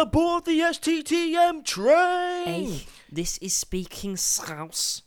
[0.00, 2.44] aboard the STTM train.
[2.44, 5.02] Hey, this is speaking Scouse.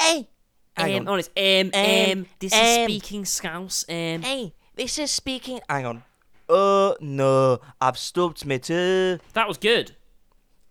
[0.00, 0.28] Hey,
[0.76, 1.08] hang Um, on.
[1.14, 2.60] honest, um, Um, um, this um.
[2.60, 3.84] is speaking Scouse.
[3.88, 5.60] Um, Hey, this is speaking.
[5.68, 6.02] Hang on.
[6.48, 9.18] Oh no, I've stubbed me too.
[9.34, 9.94] that was good.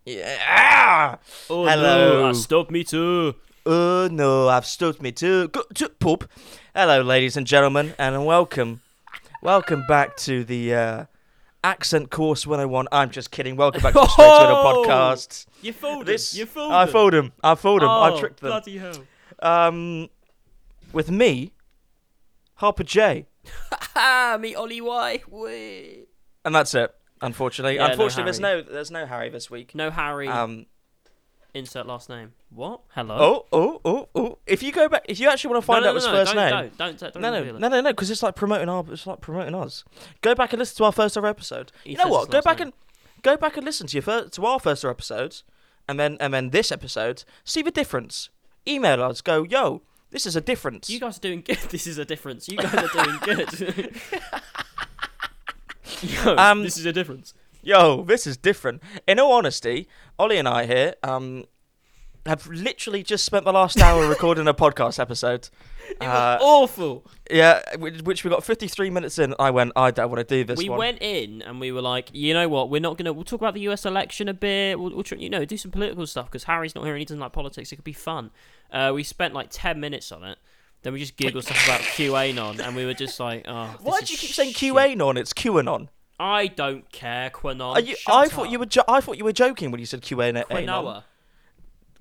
[0.06, 1.16] Yeah.
[1.50, 2.22] Oh Hello.
[2.24, 3.36] no, I stopped me too.
[3.66, 5.48] Oh no, I've stubbed me too.
[5.48, 6.30] Go to pub.
[6.76, 8.82] Hello, ladies and gentlemen, and welcome,
[9.42, 11.06] welcome back to the uh,
[11.64, 12.88] Accent Course 101.
[12.92, 13.56] I'm just kidding.
[13.56, 14.84] Welcome back to the Straight Oh!
[14.86, 15.46] podcast.
[15.62, 16.40] You fooled This him.
[16.40, 16.90] You fooled I him.
[16.90, 17.32] fooled him.
[17.44, 17.90] I fooled him.
[17.90, 18.50] I Oh, tricked them.
[18.50, 19.04] Bloody hell.
[19.42, 20.10] Um,
[20.92, 21.54] with me,
[22.56, 23.28] Harper J,
[23.96, 25.22] Ah, me Ollie Y.
[25.30, 26.08] Wait.
[26.46, 26.94] and that's it.
[27.22, 29.74] Unfortunately, Yeah, no unfortunately, there's no there's no Harry this week.
[29.74, 30.28] No Harry.
[30.28, 30.66] Um,
[31.54, 32.34] insert last name.
[32.54, 32.82] What?
[32.90, 33.16] Hello.
[33.20, 34.38] oh, oh, oh, oh.
[34.46, 36.12] If you go back, if you actually want to find no, out no, his no,
[36.12, 38.70] first don't, name, Don't, don't, don't, no, no, no, no, no, because it's like promoting
[38.70, 39.84] our, it's like promoting us.
[40.22, 41.72] Go back and listen to our first ever episode.
[41.84, 42.30] He you know what?
[42.30, 42.68] Go back name.
[42.68, 42.74] and
[43.24, 45.44] go back and listen to your first, to our first ever episodes,
[45.88, 47.24] and then and then this episode.
[47.44, 48.30] See the difference.
[48.68, 49.22] Email us.
[49.22, 49.82] Go, yo,
[50.12, 50.92] this is a difference.
[50.92, 51.58] You guys are doing good.
[51.70, 52.48] This is a difference.
[52.48, 53.96] You guys are doing good.
[56.02, 57.34] Yo, Um, this is a difference.
[57.62, 58.84] Yo, this is different.
[59.08, 59.88] In all honesty,
[60.20, 61.46] Ollie and I here um,
[62.26, 65.50] have literally just spent the last hour recording a podcast episode.
[65.90, 67.06] It Uh, was awful.
[67.30, 69.36] yeah, which, which we got 53 minutes in.
[69.40, 70.80] I went, I don't want to do this We one.
[70.80, 72.70] went in and we were like, you know what?
[72.70, 73.12] We're not gonna.
[73.12, 73.86] We'll talk about the U.S.
[73.86, 74.80] election a bit.
[74.80, 77.06] We'll, we'll try, you know, do some political stuff because Harry's not here and he
[77.06, 77.72] doesn't like politics.
[77.74, 78.32] It could be fun.
[78.72, 80.38] Uh, we spent like ten minutes on it.
[80.84, 83.74] Then we just giggled stuff about QAnon, and we were just like, oh.
[83.82, 84.74] Why do you keep saying shit.
[84.74, 85.18] QAnon?
[85.18, 85.88] It's QAnon.
[86.20, 87.74] I don't care, Quanon.
[87.76, 88.66] Are you, I thought you were.
[88.66, 90.46] Jo- I thought you were joking when you said QAnon.
[90.48, 91.04] Quinoa.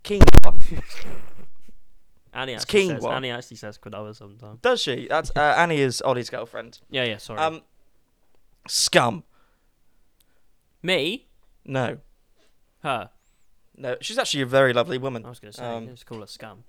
[0.04, 0.82] Quinoa.
[2.34, 3.02] Annie It's actually says.
[3.02, 3.12] quinoa.
[3.16, 4.60] Annie actually says Quinoa sometimes.
[4.62, 5.06] Does she?
[5.08, 6.80] That's uh, Annie is Ollie's girlfriend.
[6.90, 7.18] Yeah, yeah.
[7.18, 7.38] Sorry.
[7.38, 7.60] Um,
[8.66, 9.24] scum.
[10.82, 11.28] Me,
[11.64, 11.98] No,
[12.82, 13.10] her.
[13.76, 13.96] no.
[14.00, 15.24] She's actually a very lovely woman.
[15.24, 15.62] I was gonna say.
[15.64, 16.64] Um, let's call her scum.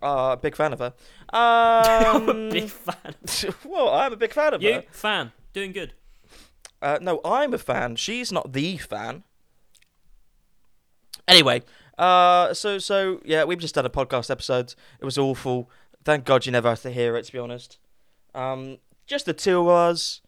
[0.00, 0.94] Uh, big fan of her.
[1.38, 3.14] Um, Big fan.
[3.66, 4.66] well, I'm a big fan of her.
[4.68, 4.84] You her.
[4.90, 5.92] fan, doing good.
[6.80, 7.96] Uh, no, I'm a fan.
[7.96, 9.24] She's not the fan.
[11.28, 11.62] Anyway,
[11.98, 14.74] uh, so so yeah, we've just done a podcast episode.
[15.00, 15.70] It was awful.
[16.04, 17.24] Thank God you never have to hear it.
[17.24, 17.78] To be honest,
[18.34, 20.20] um, just the two of us.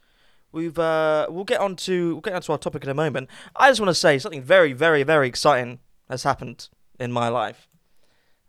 [0.51, 3.29] We've uh, we'll get on to we'll get on to our topic in a moment.
[3.55, 6.69] I just want to say something very very very exciting has happened
[6.99, 7.69] in my life.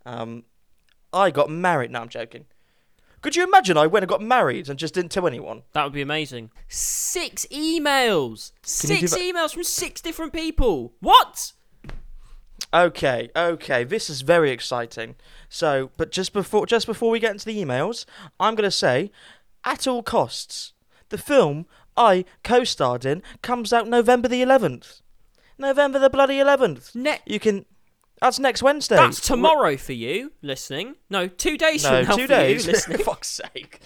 [0.05, 0.45] Um,
[1.11, 1.91] I got married.
[1.91, 2.45] No, I'm joking.
[3.21, 5.63] Could you imagine I went and got married and just didn't tell anyone?
[5.73, 6.51] That would be amazing.
[6.69, 8.53] Six emails.
[8.61, 10.93] Can Six emails from six different people.
[11.01, 11.51] What?
[12.73, 15.15] Okay, okay, this is very exciting.
[15.49, 18.05] So, but just before just before we get into the emails,
[18.39, 19.11] I'm gonna say,
[19.63, 20.73] at all costs,
[21.09, 21.65] the film
[21.97, 25.01] I co-starred in comes out November the 11th.
[25.57, 26.93] November the bloody 11th.
[26.95, 27.65] Ne- You can.
[28.21, 28.97] That's next Wednesday.
[28.97, 30.95] That's tomorrow for you listening.
[31.09, 32.65] No, two days No, from now two for days.
[32.65, 32.97] you listening.
[32.99, 33.81] Fuck's sake.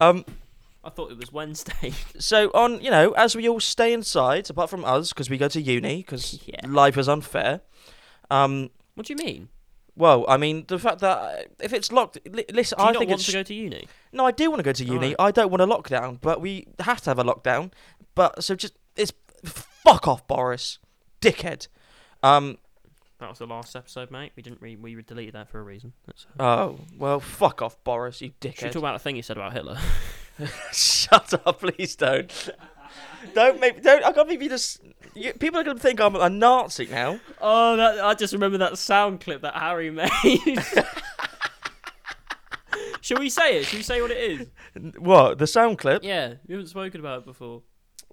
[0.00, 0.24] Um.
[0.84, 1.92] I thought it was Wednesday.
[2.18, 5.46] So on, you know, as we all stay inside, apart from us, because we go
[5.46, 6.66] to uni, because Yeah.
[6.66, 7.60] life is unfair.
[8.32, 8.70] Um.
[8.94, 9.48] What do you mean?
[9.94, 12.92] Well, I mean, the fact that uh, if it's locked, li- listen, Do you I
[12.92, 13.86] not think want it's to go to uni?
[14.12, 14.96] No, I do want to go to uni.
[14.96, 15.16] Alright.
[15.18, 17.72] I don't want a lockdown, but we have to have a lockdown.
[18.14, 19.12] But so just it's
[19.44, 20.78] fuck off, Boris,
[21.20, 21.68] dickhead.
[22.22, 22.58] Um.
[23.18, 24.32] That was the last episode, mate.
[24.34, 24.60] We didn't.
[24.62, 25.92] Re- we deleted that for a reason.
[26.06, 28.72] That's, Oh well, fuck off, Boris, you Should we dickhead.
[28.72, 29.78] talk about the thing you said about Hitler?
[30.72, 32.50] Shut up, please don't.
[33.34, 34.04] Don't make don't.
[34.04, 34.80] I can't believe you just.
[35.14, 37.20] You, people are gonna think I'm a Nazi now.
[37.40, 39.90] Oh, that, I just remember that sound clip that Harry
[40.24, 40.62] made.
[43.02, 43.66] Shall we say it?
[43.66, 44.16] Shall we say what it
[44.74, 44.94] is?
[44.98, 46.04] What the sound clip?
[46.04, 47.62] Yeah, we haven't spoken about it before.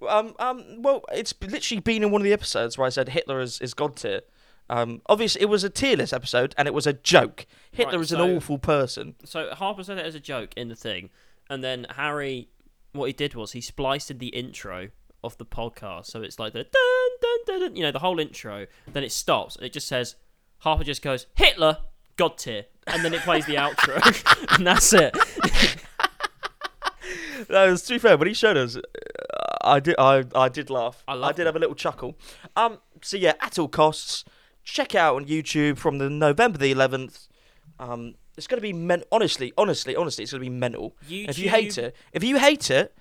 [0.08, 0.34] Um.
[0.38, 0.82] Um.
[0.82, 3.72] Well, it's literally been in one of the episodes where I said Hitler is is
[3.72, 4.22] god tier.
[4.68, 5.00] Um.
[5.06, 7.46] Obviously, it was a tier list episode, and it was a joke.
[7.70, 9.14] Hitler Right, is an awful person.
[9.24, 11.10] So Harper said it as a joke in the thing,
[11.48, 12.48] and then Harry,
[12.92, 14.88] what he did was he spliced in the intro
[15.22, 18.18] of the podcast, so it's like the dun dun dun, dun you know, the whole
[18.18, 18.66] intro.
[18.86, 20.16] Then it stops, and it just says
[20.58, 21.78] Harper just goes Hitler,
[22.16, 24.00] God tier, and then it plays the outro,
[24.56, 25.12] and that's it.
[27.48, 28.80] that was too fair, when he showed us, uh,
[29.62, 31.02] I did, I, I did laugh.
[31.06, 31.46] I I, did it.
[31.46, 32.16] have a little chuckle.
[32.56, 34.24] Um, so yeah, at all costs,
[34.64, 37.28] check out on YouTube from the November the 11th.
[37.78, 39.02] Um, it's gonna be men.
[39.12, 40.96] Honestly, honestly, honestly, it's gonna be mental.
[41.08, 41.28] YouTube...
[41.28, 42.96] If you hate it, if you hate it,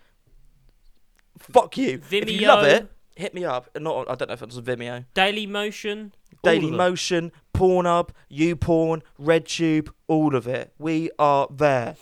[1.40, 2.02] fuck you.
[2.12, 2.74] If you love Vimeo.
[2.82, 3.70] it, hit me up.
[3.80, 5.06] Not, I don't know if it's on Vimeo.
[5.14, 6.14] Daily Motion,
[6.44, 6.72] Daily.
[6.72, 10.74] Motion, Pornhub, YouPorn, RedTube, all of it.
[10.78, 11.96] We are there.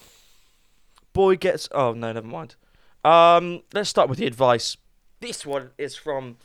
[1.14, 1.68] Boy gets.
[1.72, 2.56] Oh no, never mind.
[3.04, 4.78] Um, let's start with the advice.
[5.20, 6.38] This one is from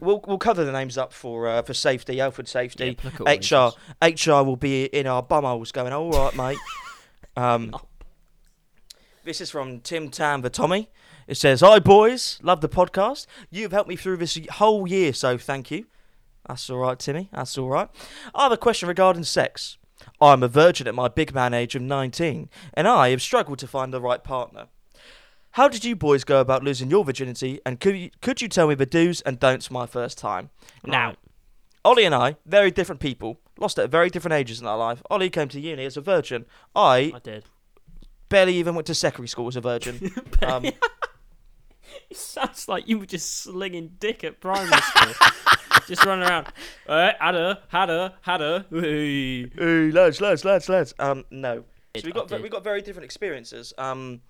[0.00, 2.90] we'll we'll cover the names up for uh, for safety, Yeah, safety.
[2.98, 3.72] applicable HR.
[4.04, 6.58] HR will be in our bumholes going, all right, mate.
[7.34, 7.74] Um,
[9.24, 10.90] this is from Tim Tam the Tommy.
[11.32, 12.38] It says, Hi, boys.
[12.42, 13.24] Love the podcast.
[13.50, 15.86] You've helped me through this whole year, so thank you.
[16.46, 17.30] That's all right, Timmy.
[17.32, 17.88] That's all right.
[18.34, 19.78] I have a question regarding sex.
[20.20, 23.66] I'm a virgin at my big man age of 19, and I have struggled to
[23.66, 24.66] find the right partner.
[25.52, 28.68] How did you boys go about losing your virginity, and could you, could you tell
[28.68, 30.50] me the do's and don'ts my first time?
[30.84, 31.14] Now,
[31.82, 35.02] Ollie and I, very different people, lost at very different ages in our life.
[35.08, 36.44] Ollie came to uni as a virgin.
[36.76, 37.46] I I did.
[38.28, 40.12] barely even went to secondary school as a virgin.
[40.42, 40.66] um,
[42.10, 45.14] It sounds like you were just slinging dick at primary school.
[45.86, 46.48] just running around.
[46.86, 48.66] Uh, had her, had her, had her.
[48.70, 49.48] Hey.
[49.48, 50.94] hey, lads, lads, lads, lads.
[50.98, 51.64] Um, no.
[51.96, 53.74] So we I got ve- we got very different experiences.
[53.76, 54.22] Um,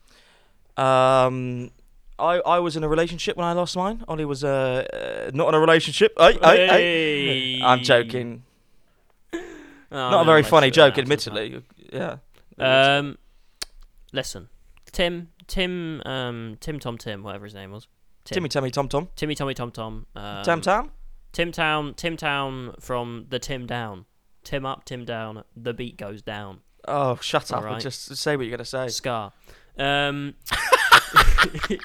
[0.76, 1.70] um,
[2.18, 4.04] I I was in a relationship when I lost mine.
[4.08, 4.84] Ollie was uh,
[5.28, 6.12] uh not in a relationship.
[6.18, 7.58] Hey, hey, hey.
[7.58, 7.62] Hey.
[7.62, 8.42] I'm joking.
[9.92, 11.62] Oh, Not a very funny joke, admittedly.
[11.92, 12.16] Yeah.
[12.58, 13.18] Um,
[14.10, 14.48] listen,
[14.90, 17.88] Tim, Tim, um, Tim, Tom, Tim, whatever his name was.
[18.24, 18.34] Tim.
[18.36, 20.06] Timmy, Tammy, Tom, Tom, Timmy, Tommy, Tom, Tom.
[20.14, 20.90] Um, Tam, Tam.
[21.32, 24.04] Tim Town, Tim Town from the Tim Down.
[24.44, 25.44] Tim up, Tim down.
[25.56, 26.60] The beat goes down.
[26.86, 27.64] Oh, shut up!
[27.64, 28.88] and Just say what you're gonna say.
[28.88, 29.32] Scar.
[29.78, 30.34] Um,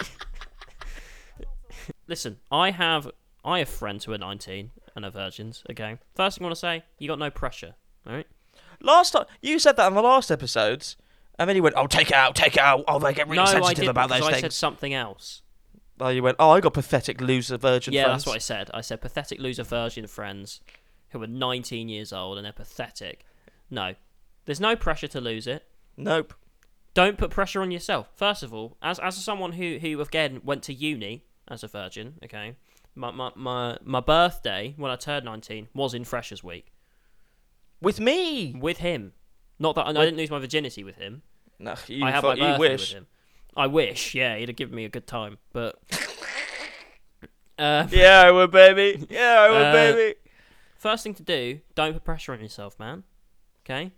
[2.07, 3.09] listen, I have
[3.45, 5.63] I have friends who are 19 and are virgins.
[5.69, 5.97] Okay.
[6.15, 7.75] First thing I want to say, you got no pressure.
[8.07, 8.27] All right.
[8.81, 10.97] Last time you said that in the last episodes,
[11.39, 13.37] and then he went, "Oh, take it out, take it out." Oh, they get really
[13.37, 14.41] no, I sensitive didn't about because those I things.
[14.41, 15.41] said something else.
[15.99, 17.95] Oh, you went, "Oh, I got pathetic loser virgin friends.
[17.95, 18.69] yeah, friends." that's what I said.
[18.73, 20.61] I said pathetic loser virgin friends
[21.09, 23.25] who are 19 years old and they're pathetic.
[23.69, 23.95] No,
[24.45, 25.65] there's no pressure to lose it.
[25.95, 26.33] Nope.
[26.93, 28.09] don't put pressure on yourself.
[28.15, 32.15] First of all, as as someone who who again went to uni as a virgin,
[32.23, 32.55] okay,
[32.95, 36.71] my my my, my birthday when I turned nineteen was in Freshers Week
[37.81, 38.53] With me.
[38.59, 39.13] with him.
[39.59, 41.21] Not that I, I didn't lose my virginity with him.
[41.59, 42.91] No, you, I had my you wish.
[42.91, 43.07] with him.
[43.55, 45.79] I wish, yeah, he'd have given me a good time, but.
[47.59, 49.07] Uh, Yeah, I would, baby.
[49.09, 50.13] Yeah, I would, Uh, baby.
[50.77, 53.03] first thing to do, don't put pressure on yourself, man.
[53.65, 53.93] Okay?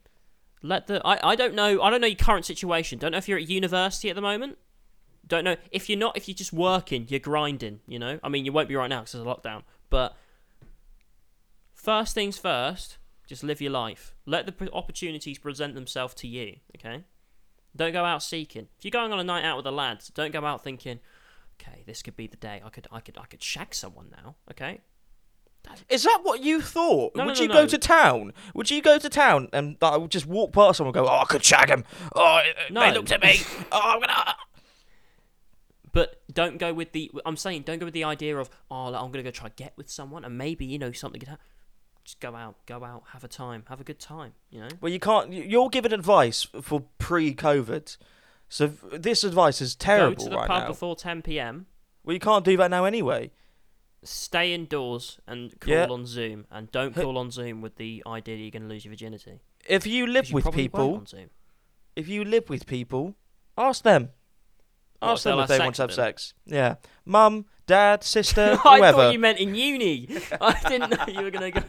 [0.63, 2.99] Let the I, I don't know I don't know your current situation.
[2.99, 4.57] Don't know if you're at university at the moment.
[5.27, 8.17] Don't know if you're not if you're just working, you're grinding, you know?
[8.23, 10.15] I mean, you won't be right now cuz there's a lockdown, but
[11.73, 12.97] first things first,
[13.29, 14.15] just live your life.
[14.25, 17.03] Let the p- opportunities present themselves to you, okay?
[17.75, 18.67] Don't go out seeking.
[18.79, 20.99] If you're going on a night out with the lads, don't go out thinking,
[21.61, 22.59] "Okay, this could be the day.
[22.65, 24.81] I could I could I could shag someone now." Okay?
[25.89, 27.15] Is that what you thought?
[27.15, 27.53] No, would no, you no.
[27.53, 28.33] go to town?
[28.55, 31.19] Would you go to town and I would just walk past someone and go, "Oh,
[31.19, 31.83] I could shag him."
[32.15, 32.81] Oh, eh, eh, No.
[32.81, 33.41] they looked at me.
[33.71, 34.13] oh, I'm gonna.
[34.15, 34.37] Ah.
[35.91, 37.11] But don't go with the.
[37.25, 39.89] I'm saying don't go with the idea of oh I'm gonna go try get with
[39.89, 41.45] someone and maybe you know something could happen.
[42.09, 44.31] Just go out, go out, have a time, have a good time.
[44.49, 44.69] You know.
[44.81, 45.31] Well, you can't.
[45.31, 47.97] you- You're giving advice for pre-COVID,
[48.47, 50.67] so this advice is terrible go to the right pub now.
[50.69, 51.67] before 10 p.m.
[52.03, 53.29] Well, you can't do that now anyway.
[54.01, 55.85] Stay indoors and call Yeah.
[55.87, 58.91] on Zoom, and don't call on Zoom with the idea that you're gonna lose your
[58.91, 59.41] virginity.
[59.67, 61.29] If you live you with people, on Zoom.
[61.95, 63.13] if you live with people,
[63.55, 64.09] ask them.
[64.99, 66.33] Ask if them if they want to have sex.
[66.47, 68.97] Yeah, mum, dad, sister, I whoever.
[68.97, 70.07] thought you meant in uni.
[70.41, 71.61] I didn't know you were gonna go.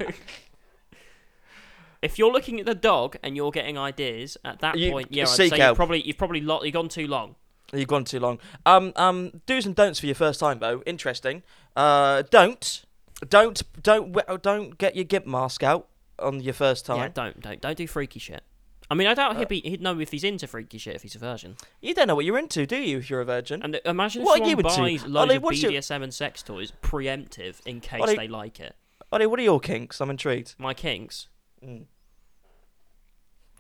[2.03, 5.25] If you're looking at the dog and you're getting ideas at that You- point, yeah,
[5.25, 5.73] I'd seek say help.
[5.73, 7.37] you've probably you've probably lo- you've gone too long.
[7.73, 8.39] You've gone too long.
[8.67, 10.83] Um, um, do's and don'ts for your first time though.
[10.87, 11.43] Interesting.
[11.77, 12.85] Uh, don't,
[13.29, 15.87] don't, don't, don't get your gimp mask out
[16.19, 16.97] on your first time.
[16.99, 18.43] Yeah, don't don't don't do freaky shit.
[18.91, 21.15] I mean, I doubt he'd be he'd know if he's into freaky shit if he's
[21.15, 21.57] a virgin.
[21.81, 22.99] You don't know what you're into, do you?
[22.99, 23.63] If you're a virgin.
[23.63, 25.03] And uh, imagine if What are someone you into?
[25.03, 28.27] buys loads Ollie, of what's your- BDSM and sex toys preemptive in case Ollie- they
[28.29, 28.75] like it.
[29.13, 30.01] Ollie, what are your kinks?
[30.01, 30.55] I'm intrigued.
[30.59, 31.29] My kinks.
[31.65, 31.85] Mm.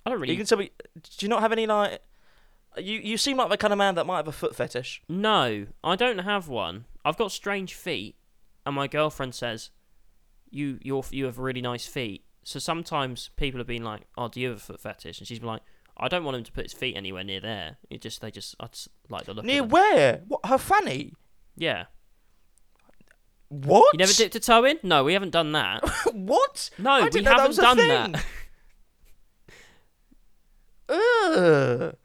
[0.05, 0.33] I don't really.
[0.33, 0.71] You can tell me.
[0.95, 2.01] Do you not have any like?
[2.79, 5.03] You you seem like the kind of man that might have a foot fetish.
[5.09, 6.87] No, I don't have one.
[7.05, 8.17] I've got strange feet,
[8.65, 9.71] and my girlfriend says,
[10.51, 14.41] "You you you have really nice feet." So sometimes people have been like, "Oh, do
[14.41, 15.63] you have a foot fetish?" And she's been like,
[15.97, 17.77] "I don't want him to put his feet anywhere near there.
[17.91, 19.73] It just they just I just like the look." Near of them.
[19.73, 20.23] where?
[20.27, 20.47] What?
[20.47, 21.15] Her fanny?
[21.57, 21.87] Yeah.
[23.49, 23.93] What?
[23.95, 24.79] You never dipped a toe in?
[24.83, 25.83] No, we haven't done that.
[26.13, 26.71] what?
[26.79, 28.25] No, I we haven't done that.
[30.89, 31.97] Ugh.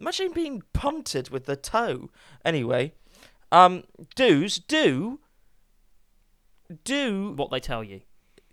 [0.00, 2.10] Imagine being punted with the toe.
[2.44, 2.94] Anyway,
[3.52, 5.20] um, do's do
[6.84, 8.02] do What they tell you.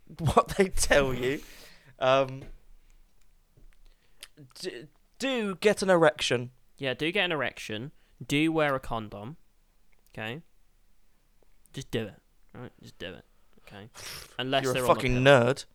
[0.19, 1.41] what they tell you.
[1.99, 2.43] Um,
[4.59, 4.85] d-
[5.19, 6.51] do get an erection.
[6.77, 7.91] Yeah, do get an erection.
[8.25, 9.37] Do wear a condom.
[10.13, 10.41] Okay.
[11.73, 12.21] Just do it.
[12.53, 13.25] Right, just do it.
[13.67, 13.89] Okay.
[14.39, 15.65] Unless You're they're a fucking nerd.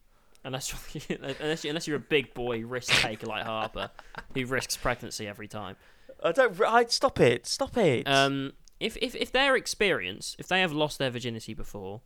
[0.44, 0.72] Unless
[1.08, 3.90] you're, unless, you, unless you're a big boy risk taker like Harper,
[4.34, 5.76] who risks pregnancy every time.
[6.22, 6.58] I don't.
[6.62, 7.46] I stop it.
[7.46, 8.06] Stop it.
[8.08, 12.00] Um, if, if if their experience, if they have lost their virginity before,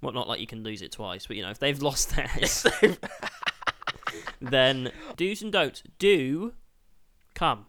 [0.00, 2.66] well, not like you can lose it twice, but you know, if they've lost theirs,
[4.40, 6.54] then do's and don'ts do
[7.34, 7.66] come.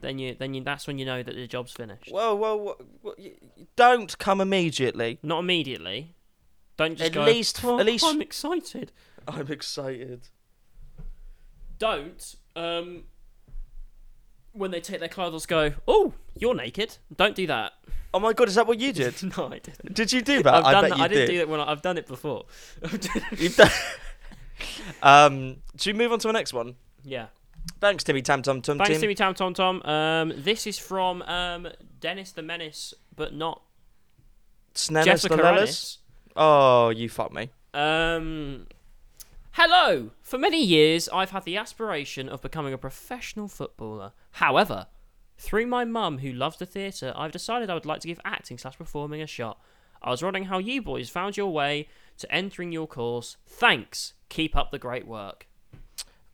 [0.00, 2.10] Then you then you that's when you know that the job's finished.
[2.12, 5.18] Whoa, whoa, whoa, whoa, y- y- Don't come immediately.
[5.22, 6.14] Not immediately.
[6.76, 7.24] Don't just At go.
[7.24, 8.92] least- "Oh, at least- I'm excited.
[9.26, 10.28] I'm excited.
[11.78, 13.04] Don't um.
[14.56, 15.72] When they take their clothes, off, go.
[15.86, 16.98] Oh, you're naked.
[17.14, 17.72] Don't do that.
[18.14, 19.14] Oh my god, is that what you did?
[19.36, 19.94] no, I didn't.
[19.94, 20.54] did you do that?
[20.54, 21.00] I've I done bet that.
[21.00, 21.32] I didn't did.
[21.32, 22.46] do that when I, I've done it before.
[23.36, 23.70] You've done.
[25.02, 26.76] um, should we move on to the next one?
[27.04, 27.26] yeah.
[27.80, 29.00] Thanks, Timmy Tam Tum Tum Thanks, Tim.
[29.00, 29.82] Timmy Tam Tom Tom.
[29.82, 31.68] Um, this is from um,
[32.00, 33.60] Dennis the Menace, but not
[34.74, 35.98] Snenis Jessica Lelelis?
[36.36, 37.50] Oh, you fucked me.
[37.74, 38.66] Um,
[39.56, 40.10] hello.
[40.20, 44.12] For many years, I've had the aspiration of becoming a professional footballer.
[44.32, 44.86] However,
[45.38, 48.58] through my mum, who loves the theatre, I've decided I would like to give acting
[48.58, 49.58] slash performing a shot.
[50.02, 53.38] I was wondering how you boys found your way to entering your course.
[53.46, 54.12] Thanks.
[54.28, 55.46] Keep up the great work.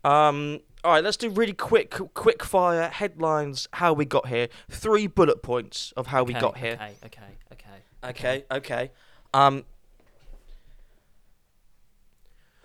[0.03, 3.69] Um, all right, let's do really quick, quick fire headlines.
[3.75, 4.49] How we got here.
[4.69, 6.73] Three bullet points of how we got here.
[6.73, 7.69] Okay, okay, okay.
[8.05, 8.91] Okay, okay.
[9.33, 9.65] Um,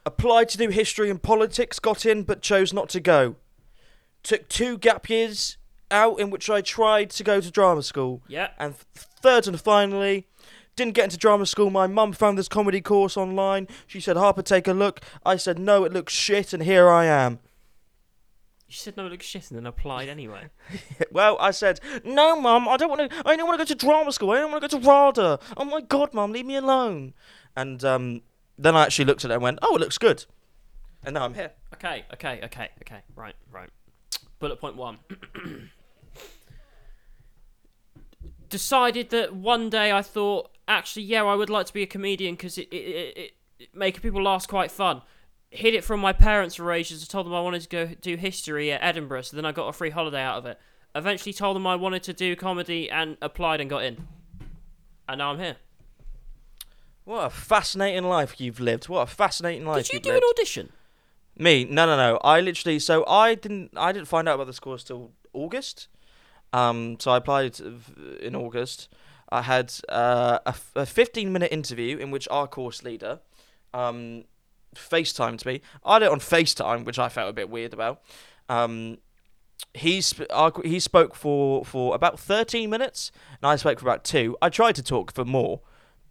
[0.07, 3.35] applied to do history and politics, got in but chose not to go.
[4.23, 5.57] Took two gap years
[5.91, 8.21] out in which I tried to go to drama school.
[8.27, 8.49] Yeah.
[8.57, 10.25] And third and finally,
[10.75, 11.69] didn't get into drama school.
[11.69, 13.67] My mum found this comedy course online.
[13.85, 15.01] She said, Harper, take a look.
[15.25, 17.39] I said, no, it looks shit, and here I am.
[18.67, 20.49] You said no, it looks shit, and then applied anyway.
[21.11, 23.17] Well, I said, no, mum, I don't want to.
[23.25, 24.31] I don't want to go to drama school.
[24.31, 25.39] I don't want to go to RADA.
[25.55, 27.13] Oh my god, mum, leave me alone.
[27.55, 28.21] And um,
[28.57, 30.25] then I actually looked at it and went, oh, it looks good.
[31.03, 31.51] And now I'm here.
[31.75, 33.01] Okay, okay, okay, okay.
[33.15, 33.69] Right, right.
[34.39, 34.99] Bullet point one.
[38.49, 42.35] Decided that one day I thought, actually, yeah, I would like to be a comedian
[42.35, 45.01] because it, it, it, it, making people laugh quite fun.
[45.49, 47.03] Hid it from my parents for ages.
[47.03, 49.67] I told them I wanted to go do history at Edinburgh, so then I got
[49.67, 50.59] a free holiday out of it.
[50.95, 54.07] Eventually told them I wanted to do comedy and applied and got in.
[55.07, 55.57] And now I'm here.
[57.07, 58.89] What a fascinating life you've lived.
[58.89, 60.23] What a fascinating life Did you you've do lived.
[60.25, 60.69] an audition?
[61.37, 61.63] Me?
[61.63, 62.17] No, no, no.
[62.21, 62.79] I literally.
[62.79, 63.71] So I didn't.
[63.77, 65.87] I didn't find out about this course till August.
[66.51, 66.97] Um.
[66.99, 67.61] So I applied
[68.19, 68.89] in August.
[69.29, 73.19] I had uh, a, f- a 15 minute interview in which our course leader,
[73.73, 74.25] um,
[74.75, 75.61] FaceTimed me.
[75.85, 78.01] I did it on FaceTime, which I felt a bit weird about.
[78.49, 78.97] Um,
[79.73, 84.03] he sp- our, he spoke for for about 13 minutes, and I spoke for about
[84.03, 84.35] two.
[84.41, 85.61] I tried to talk for more,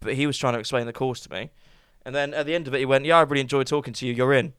[0.00, 1.50] but he was trying to explain the course to me.
[2.04, 4.06] And then at the end of it, he went, "Yeah, I really enjoyed talking to
[4.06, 4.12] you.
[4.12, 4.52] You're in."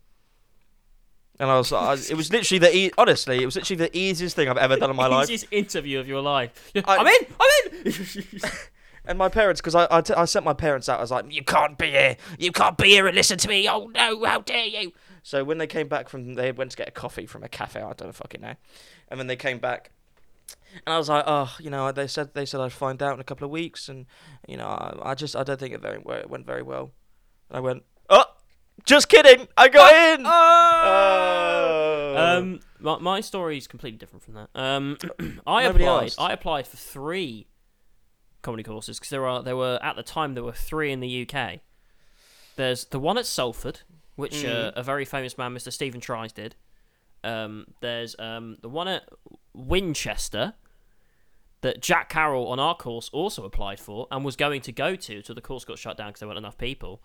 [1.39, 4.35] And I was, I, it was literally the e- honestly, it was literally the easiest
[4.35, 5.25] thing I've ever done in my life.
[5.25, 6.71] Easiest interview of your life.
[6.85, 7.27] I- I'm in.
[7.39, 7.93] I'm in.
[9.09, 11.31] And my parents, because I, I, t- I sent my parents out, I was like,
[11.31, 12.17] "You can't be here.
[12.37, 13.65] You can't be here and listen to me.
[13.69, 14.91] Oh no, how dare you!"
[15.23, 17.79] So when they came back from, they went to get a coffee from a cafe.
[17.79, 18.55] I don't know fucking know.
[19.07, 19.91] And when they came back,
[20.85, 23.19] and I was like, "Oh, you know," they said they said I'd find out in
[23.19, 24.05] a couple of weeks, and
[24.47, 26.91] you know, I, I just I don't think it very it went very well.
[27.49, 28.25] And I went, "Oh,
[28.85, 29.47] just kidding.
[29.57, 32.15] I got in." Oh.
[32.17, 34.49] Um, my, my story is completely different from that.
[34.55, 34.97] Um,
[35.47, 36.05] I Nobody applied.
[36.05, 36.19] asked.
[36.19, 37.47] I applied for three
[38.41, 41.27] comedy courses because there are there were at the time there were three in the
[41.29, 41.59] UK.
[42.55, 43.81] There's the one at Salford,
[44.15, 44.73] which uh, Mm.
[44.77, 45.71] a very famous man, Mr.
[45.71, 46.55] Stephen Tries, did.
[47.23, 49.03] Um, there's um, the one at
[49.53, 50.53] Winchester
[51.61, 55.23] that Jack Carroll on our course also applied for and was going to go to,
[55.23, 57.01] so the course got shut down because there weren't enough people.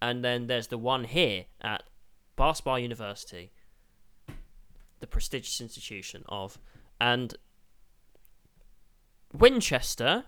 [0.00, 1.82] And then there's the one here at
[2.36, 3.50] Bar University,
[5.00, 6.58] the prestigious institution of,
[7.00, 7.34] and
[9.32, 10.24] Winchester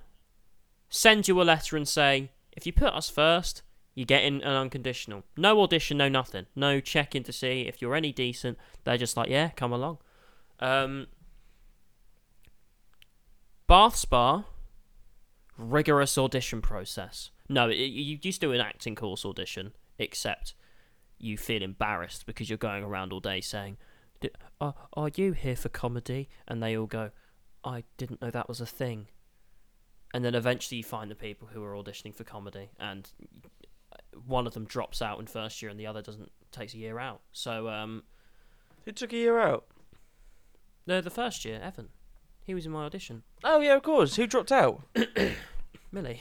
[0.88, 3.62] send you a letter and say, if you put us first,
[3.94, 5.24] you get in an unconditional.
[5.36, 6.46] No audition, no nothing.
[6.56, 8.58] No checking to see if you're any decent.
[8.84, 9.98] They're just like, yeah, come along.
[10.58, 11.06] Um,
[13.70, 14.46] Bath Spa,
[15.56, 17.30] rigorous audition process.
[17.48, 20.56] No, it, you just do an acting course audition, except
[21.20, 23.76] you feel embarrassed because you're going around all day saying,
[24.20, 26.28] "D- are, are you here for comedy?
[26.48, 27.12] And they all go,
[27.62, 29.06] I didn't know that was a thing.
[30.12, 33.08] And then eventually you find the people who are auditioning for comedy, and
[34.26, 36.98] one of them drops out in first year, and the other doesn't takes a year
[36.98, 37.20] out.
[37.30, 38.02] So um,
[38.84, 39.66] Who took a year out?
[40.88, 41.90] no, the first year, Evan,
[42.50, 43.22] he was in my audition.
[43.44, 44.16] Oh yeah, of course.
[44.16, 44.82] Who dropped out?
[45.92, 46.20] Millie,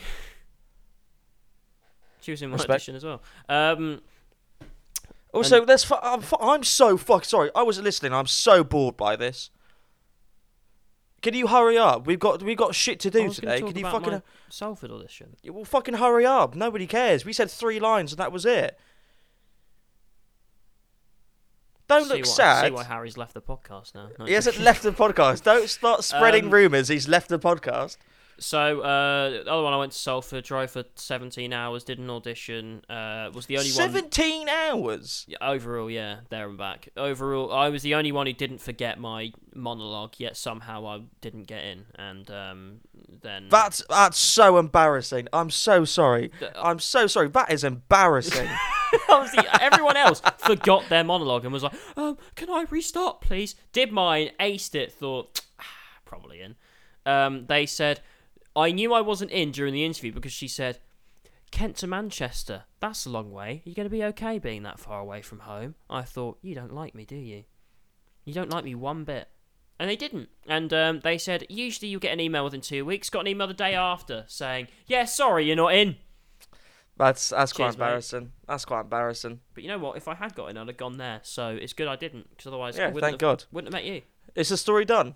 [2.22, 2.72] She was in my Respect.
[2.76, 3.22] audition as well.
[3.50, 4.02] Um,
[5.34, 5.84] Also, there's.
[5.84, 7.26] Fu- I'm, fu- I'm so fuck.
[7.26, 8.14] Sorry, I wasn't listening.
[8.14, 9.50] I'm so bored by this.
[11.24, 12.06] Can you hurry up?
[12.06, 13.60] We've got we've got shit to I do was gonna today.
[13.62, 15.36] talk Can you about fucking my Salford audition?
[15.46, 16.56] well fucking hurry up?
[16.56, 17.26] Nobody cares.
[17.26, 18.80] We said three lines and that was it.
[21.90, 22.66] Don't see look why, sad.
[22.68, 24.10] See why Harry's left the podcast now.
[24.18, 25.44] No, He hasn't left the podcast.
[25.44, 26.88] Don't start spreading Um, rumours.
[26.88, 27.98] He's left the podcast.
[28.40, 32.10] So uh, the other one, I went to Salford, drove for 17 hours, did an
[32.10, 32.84] audition.
[32.90, 35.26] Uh, was the only one Seventeen hours.
[35.28, 36.90] Yeah, overall, yeah, there and back.
[36.98, 41.44] Overall, I was the only one who didn't forget my monologue, yet somehow I didn't
[41.44, 41.86] get in.
[41.96, 42.80] And um,
[43.22, 45.28] then That's that's so embarrassing.
[45.34, 46.32] I'm so sorry.
[46.40, 47.30] Th- I'm so sorry.
[47.30, 48.50] That is embarrassing.
[49.10, 53.92] Obviously, everyone else forgot their monologue and was like, um, "Can I restart, please?" Did
[53.92, 55.64] mine, aced it, thought ah,
[56.06, 56.56] probably in.
[57.06, 58.02] Um, they said,
[58.60, 60.80] "I knew I wasn't in during the interview because she said."
[61.52, 62.66] Kent to Manchester.
[62.80, 63.64] That's a long way.
[63.66, 65.74] You're you going to be okay being that far away from home?
[65.90, 67.46] I thought, you don't like me, do you?
[68.24, 69.30] You don't like me one bit.
[69.80, 70.30] And they didn't.
[70.46, 73.10] And um, they said, usually you get an email within two weeks.
[73.10, 75.96] Got an email the day after saying, yeah, sorry, you're not in.
[76.98, 77.86] That's that's quite Cheers, mate.
[77.86, 78.32] embarrassing.
[78.48, 79.40] That's quite embarrassing.
[79.56, 79.98] But you know what?
[79.98, 81.22] If I had got in, I'd have gone there.
[81.24, 83.44] So it's good I didn't, because otherwise I Yeah, wouldn't thank have, God.
[83.52, 84.02] wouldn't have met you.
[84.36, 85.16] Is the story done?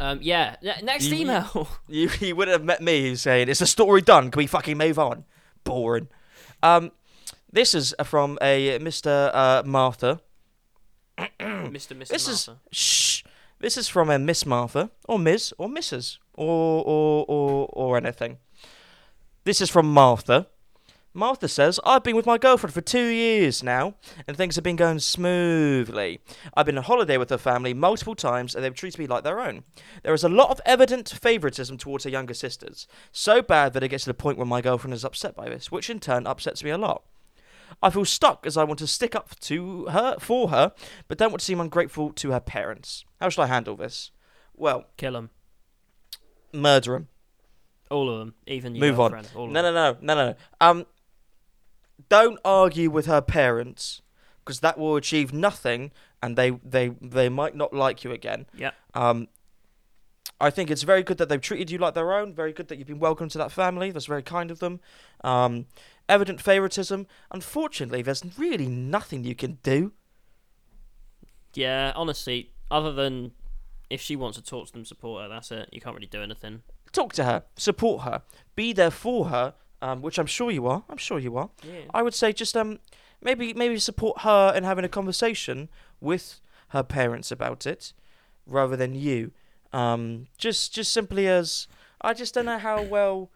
[0.00, 0.56] Um, yeah.
[0.62, 1.68] Ne- Next You- email.
[1.88, 4.30] You you would have met me saying it's a story done.
[4.30, 5.24] Can we fucking move on?
[5.64, 6.08] Boring.
[6.62, 6.92] Um,
[7.52, 9.30] this is from a Mr.
[9.34, 10.20] Uh, Martha.
[11.18, 11.94] Mr.
[11.96, 12.08] Mr.
[12.08, 12.60] This is Martha.
[12.72, 13.22] shh.
[13.60, 15.52] This is from a Miss Martha or Ms.
[15.58, 16.18] or Mrs.
[16.34, 18.38] or or or or anything.
[19.44, 20.46] This is from Martha.
[21.14, 23.94] Martha says, I've been with my girlfriend for two years now,
[24.26, 26.20] and things have been going smoothly.
[26.54, 29.40] I've been on holiday with her family multiple times, and they've treated me like their
[29.40, 29.64] own.
[30.02, 33.88] There is a lot of evident favouritism towards her younger sisters, so bad that it
[33.88, 36.62] gets to the point where my girlfriend is upset by this, which in turn upsets
[36.62, 37.02] me a lot.
[37.82, 40.72] I feel stuck as I want to stick up to her for her,
[41.06, 43.04] but don't want to seem ungrateful to her parents.
[43.20, 44.10] How should I handle this?
[44.54, 45.30] Well, Kill them.
[46.52, 47.08] murder them,
[47.90, 48.34] All of them.
[48.46, 49.26] Even your Move on.
[49.34, 50.34] All No, no, no, no, no, no.
[50.60, 50.86] Um,
[52.08, 54.02] don't argue with her parents
[54.44, 58.46] because that will achieve nothing, and they they they might not like you again.
[58.56, 58.74] Yep.
[58.94, 59.28] Um,
[60.40, 62.32] I think it's very good that they've treated you like their own.
[62.32, 63.90] Very good that you've been welcomed to that family.
[63.90, 64.80] That's very kind of them.
[65.24, 65.66] Um,
[66.08, 67.06] evident favoritism.
[67.30, 69.92] Unfortunately, there's really nothing you can do.
[71.54, 73.32] Yeah, honestly, other than
[73.90, 75.68] if she wants to talk to them, support her, that's it.
[75.72, 76.62] You can't really do anything.
[76.92, 78.22] Talk to her, support her,
[78.54, 79.54] be there for her.
[79.80, 80.82] Um, which I'm sure you are.
[80.88, 81.50] I'm sure you are.
[81.62, 81.82] Yeah.
[81.94, 82.80] I would say just um
[83.22, 85.68] maybe maybe support her in having a conversation
[86.00, 87.92] with her parents about it
[88.46, 89.30] rather than you.
[89.72, 91.68] Um just just simply as
[92.00, 93.30] I just don't know how well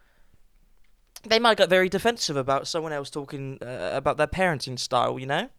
[1.23, 5.25] they might get very defensive about someone else talking uh, about their parenting style, you
[5.25, 5.49] know?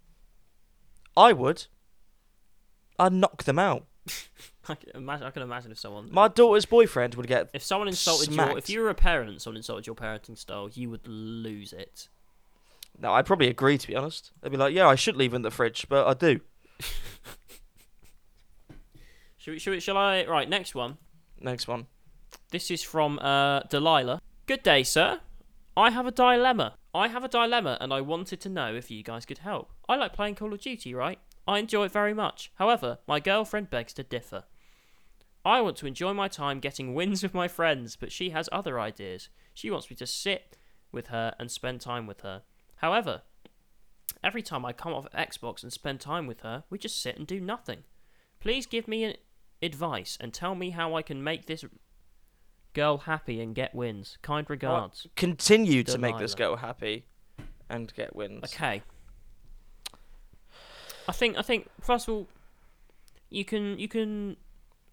[1.17, 1.67] I would.
[2.99, 3.87] I'd knock them out.
[4.69, 5.27] I can imagine.
[5.27, 6.09] I can imagine if someone.
[6.11, 8.59] My daughter's boyfriend would get If someone insulted your, Smacked.
[8.59, 12.09] if you were a parent, someone insulted your parenting style, you would lose it.
[12.99, 14.31] No, I'd probably agree to be honest.
[14.41, 16.41] They'd be like, "Yeah, I should leave it in the fridge, but I do."
[19.39, 20.25] Should we, should we, shall I?
[20.25, 20.97] Right, next one.
[21.39, 21.87] Next one.
[22.51, 24.23] This is from uh, Delilah.
[24.47, 25.21] Good day, sir.
[25.77, 26.77] I have a dilemma.
[26.95, 29.71] I have a dilemma, and I wanted to know if you guys could help.
[29.87, 31.19] I like playing Call of Duty, right?
[31.47, 32.53] I enjoy it very much.
[32.55, 34.45] However, my girlfriend begs to differ.
[35.45, 38.81] I want to enjoy my time getting wins with my friends, but she has other
[38.81, 39.29] ideas.
[39.53, 40.57] She wants me to sit
[40.91, 42.43] with her and spend time with her.
[42.77, 43.23] However,
[44.23, 47.27] every time I come off Xbox and spend time with her, we just sit and
[47.27, 47.85] do nothing.
[48.41, 49.15] Please give me an
[49.63, 51.65] advice and tell me how I can make this
[52.73, 54.19] girl happy and get wins.
[54.23, 55.07] Kind regards.
[55.15, 57.05] Continue to make this girl happy
[57.69, 58.45] and get wins.
[58.45, 58.83] Okay.
[61.07, 62.29] I think I think first of all,
[63.31, 64.37] you can you can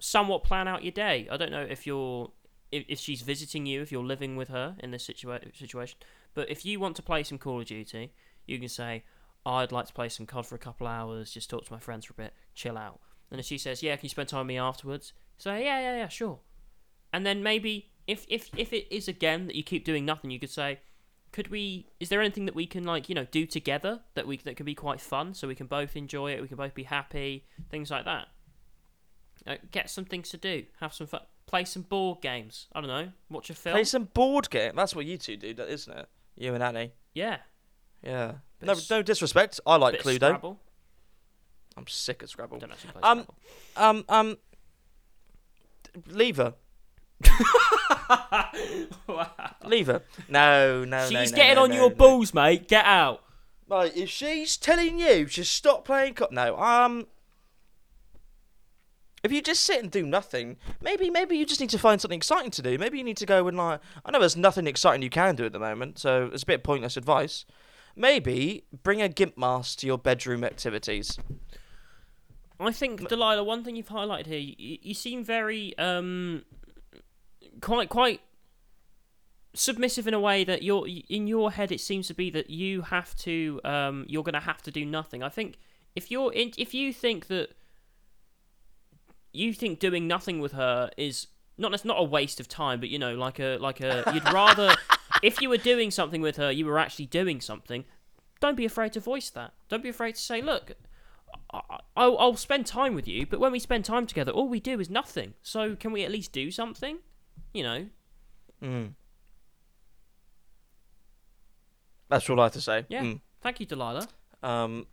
[0.02, 1.28] somewhat plan out your day.
[1.32, 2.32] I don't know if you're
[2.72, 6.00] if, if she's visiting you, if you're living with her in this situa- situation.
[6.34, 8.12] But if you want to play some Call of Duty,
[8.46, 9.04] you can say,
[9.46, 12.06] "I'd like to play some COD for a couple hours, just talk to my friends
[12.06, 14.48] for a bit, chill out." And if she says, "Yeah, can you spend time with
[14.48, 16.40] me afterwards?" Say, "Yeah, yeah, yeah, sure."
[17.14, 20.40] And then maybe if if if it is again that you keep doing nothing, you
[20.40, 20.80] could say,
[21.32, 24.38] could we is there anything that we can like you know do together that we
[24.38, 26.84] that can be quite fun so we can both enjoy it we can both be
[26.84, 28.28] happy things like that
[29.48, 32.88] uh, get some things to do have some fun play some board games i don't
[32.90, 34.74] know watch a film Play some board game.
[34.76, 36.08] That's what you two do, that- isn't it?
[36.38, 36.92] You and Annie.
[37.14, 37.38] yeah
[38.04, 38.34] Yeah.
[38.60, 39.60] Bit No, of no disrespect.
[39.66, 40.18] I like bit of Cluedo.
[40.30, 40.60] Scrabble.
[41.78, 42.60] I'm sick of Scrabble.
[42.60, 43.26] don't actually play Um,
[43.76, 44.06] Scrabble.
[44.10, 44.38] Um, um,
[46.08, 46.54] leave her.
[49.08, 49.30] wow.
[49.66, 50.02] Leave her.
[50.30, 51.96] No, no, She's no, no, getting no, on no, your no.
[51.96, 52.68] balls, mate.
[52.68, 53.24] Get out.
[53.68, 57.08] Right, if she's telling you to stop playing co- no, um
[59.24, 62.18] if you just sit and do nothing, maybe maybe you just need to find something
[62.18, 62.78] exciting to do.
[62.78, 65.46] Maybe you need to go and like I know there's nothing exciting you can do
[65.46, 67.46] at the moment, so it's a bit pointless advice.
[67.96, 71.20] Maybe bring a gimp mask to your bedroom activities.
[72.60, 73.44] I think Delilah.
[73.44, 76.44] One thing you've highlighted here, you, you seem very um,
[77.60, 78.22] quite quite
[79.54, 81.72] submissive in a way that you're in your head.
[81.72, 84.86] It seems to be that you have to um, you're going to have to do
[84.86, 85.22] nothing.
[85.22, 85.58] I think
[85.96, 87.50] if you're in, if you think that
[89.34, 92.90] you think doing nothing with her is not it's not a waste of time, but
[92.90, 94.76] you know, like a like a you'd rather
[95.24, 97.86] if you were doing something with her, you were actually doing something.
[98.40, 99.54] Don't be afraid to voice that.
[99.70, 100.72] Don't be afraid to say, look,
[101.54, 104.60] I- I'll, I'll spend time with you, but when we spend time together, all we
[104.60, 105.36] do is nothing.
[105.44, 107.00] So can we at least do something?
[107.54, 107.86] You know,
[108.64, 108.94] Mm.
[112.10, 112.86] That's all I have to say.
[112.90, 113.04] Yeah.
[113.04, 113.22] Mm.
[113.42, 114.08] thank you, Delilah.
[114.44, 114.86] Um,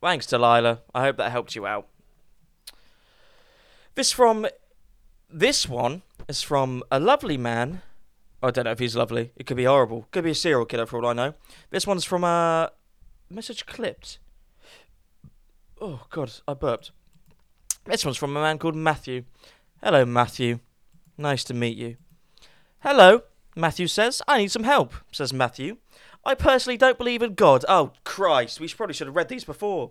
[0.00, 0.80] thanks, Delilah.
[0.94, 1.88] I hope that helped you out.
[4.00, 4.46] This from
[5.30, 7.82] this one is from a lovely man.
[8.42, 9.30] I don't know if he's lovely.
[9.36, 10.08] It could be horrible.
[10.10, 11.34] Could be a serial killer for all I know.
[11.68, 12.72] This one's from a
[13.28, 14.18] message clipped.
[15.82, 16.92] Oh God, I burped.
[17.84, 19.24] This one's from a man called Matthew.
[19.84, 20.60] Hello, Matthew.
[21.18, 21.98] Nice to meet you.
[22.78, 24.22] Hello, Matthew says.
[24.26, 25.76] I need some help, says Matthew.
[26.24, 27.66] I personally don't believe in God.
[27.68, 29.90] Oh, Christ, we probably should have read these before.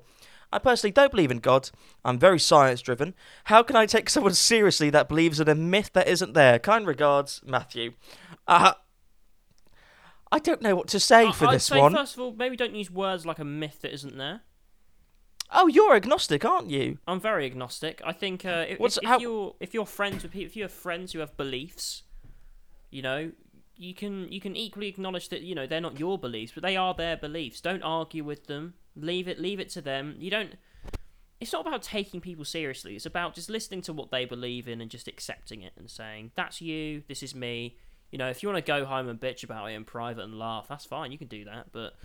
[0.52, 1.70] I personally don't believe in God.
[2.04, 3.14] I'm very science driven.
[3.46, 6.58] How can I take someone seriously that believes in a myth that isn't there?
[6.60, 7.94] Kind regards, Matthew.
[8.48, 8.74] Uh,
[10.32, 11.94] I don't know what to say for I'd this say one.
[11.94, 14.42] first of all, maybe don't use words like a myth that isn't there.
[15.52, 17.00] Oh, you're agnostic, aren't you?
[17.08, 18.02] I'm very agnostic.
[18.06, 20.56] I think uh, if, What's- if, if how- you're if you're friends with people, if
[20.56, 22.04] you have friends who have beliefs,
[22.92, 23.32] you know,
[23.80, 26.76] you can you can equally acknowledge that you know they're not your beliefs, but they
[26.76, 27.62] are their beliefs.
[27.62, 28.74] Don't argue with them.
[28.96, 30.16] Leave it leave it to them.
[30.20, 30.56] You don't.
[31.40, 32.98] It's not about taking people seriously.
[32.98, 36.32] It's about just listening to what they believe in and just accepting it and saying
[36.36, 37.78] that's you, this is me.
[38.12, 40.38] You know, if you want to go home and bitch about it in private and
[40.38, 41.12] laugh, that's fine.
[41.12, 41.96] You can do that, but.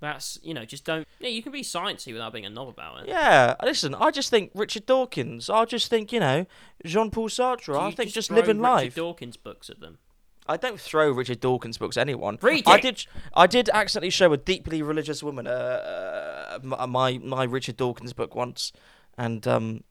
[0.00, 1.06] That's you know, just don't.
[1.20, 3.08] Yeah, you can be sciencey without being a knob about it.
[3.08, 5.48] Yeah, listen, I just think Richard Dawkins.
[5.48, 6.44] I just think, you know,
[6.84, 7.78] Jean Paul Sartre.
[7.78, 8.94] I think just, throw living Richard life.
[8.96, 9.98] Dawkins books at them.
[10.46, 12.38] I don't throw Richard Dawkins books at anyone.
[12.42, 12.82] Read I it.
[12.82, 13.06] did.
[13.34, 18.34] I did accidentally show a deeply religious woman uh, uh, my my Richard Dawkins book
[18.34, 18.72] once,
[19.16, 19.84] and um,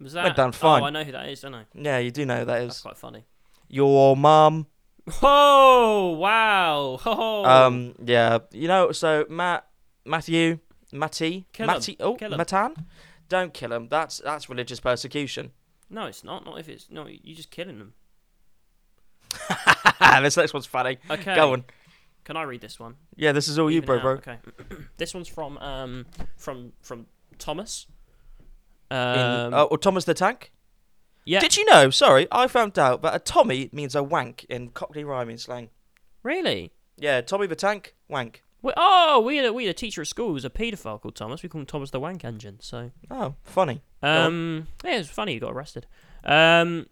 [0.00, 0.24] Was that?
[0.24, 0.82] Went down fine.
[0.82, 1.64] Oh, I know who that is, don't I?
[1.74, 2.82] yeah, you do know who that That's is.
[2.82, 3.24] quite funny.
[3.68, 4.66] Your mum.
[5.22, 6.98] Oh wow!
[7.06, 7.44] Oh.
[7.44, 8.92] Um, yeah, you know.
[8.92, 9.66] So Matt,
[10.04, 10.58] Matthew,
[10.92, 11.74] Matty, Kill 'em.
[11.76, 11.96] Matty.
[12.00, 12.38] Oh, Kill 'em.
[12.38, 12.86] Matan.
[13.28, 13.88] Don't kill him.
[13.88, 15.52] That's that's religious persecution.
[15.88, 16.44] no, it's not.
[16.44, 17.06] Not if it's no.
[17.06, 17.94] You're just killing them.
[20.22, 20.98] this next one's funny.
[21.10, 21.34] Okay.
[21.34, 21.64] Go on.
[22.24, 22.94] Can I read this one?
[23.16, 24.12] Yeah, this is all you, bro, out, bro.
[24.12, 24.38] Okay.
[24.96, 27.06] this one's from um from from
[27.38, 27.86] Thomas.
[28.90, 29.54] In, Um.
[29.54, 30.52] oh, or Thomas the Tank.
[31.24, 31.40] yeah.
[31.40, 31.90] Did you know?
[31.90, 35.70] Sorry, I found out that a Tommy means a wank in Cockney rhyming slang.
[36.22, 36.72] really?
[36.98, 38.44] Yeah, Tommy the Tank, wank.
[38.60, 41.00] We, oh, we had a, we had a teacher at school who was a paedophile
[41.00, 41.42] called Thomas.
[41.42, 42.58] We call him Thomas the Wank Engine.
[42.60, 43.82] So Oh, funny.
[44.02, 45.86] Um, yeah, it's funny he got arrested.
[46.22, 46.86] Um,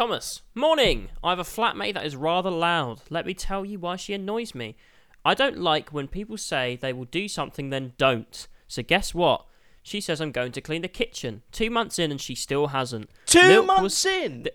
[0.00, 1.08] Thomas, morning.
[1.24, 3.00] I have a flatmate that is rather loud.
[3.08, 4.76] Let me tell you why she annoys me.
[5.24, 8.46] I don't like when people say they will do something then don't.
[8.68, 9.46] So guess what?
[9.82, 11.40] She says I'm going to clean the kitchen.
[11.50, 13.08] Two months in and she still hasn't.
[13.24, 14.42] Two Milk months was- in.
[14.42, 14.54] Th-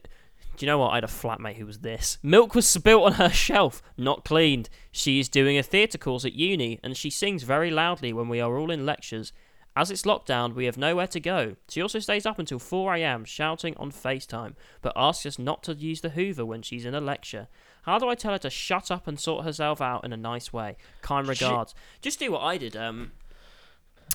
[0.58, 0.90] Do you know what?
[0.92, 2.20] I had a flatmate who was this.
[2.22, 4.70] Milk was spilt on her shelf, not cleaned.
[4.92, 8.40] She is doing a theatre course at uni, and she sings very loudly when we
[8.40, 9.34] are all in lectures.
[9.76, 11.56] As it's lockdown, we have nowhere to go.
[11.70, 16.02] She also stays up until 4am shouting on FaceTime, but asks us not to use
[16.02, 17.48] the Hoover when she's in a lecture.
[17.84, 20.52] How do I tell her to shut up and sort herself out in a nice
[20.52, 20.76] way?
[21.02, 21.74] Kind She- regards.
[22.02, 22.76] Just do what I did.
[22.76, 23.14] Um,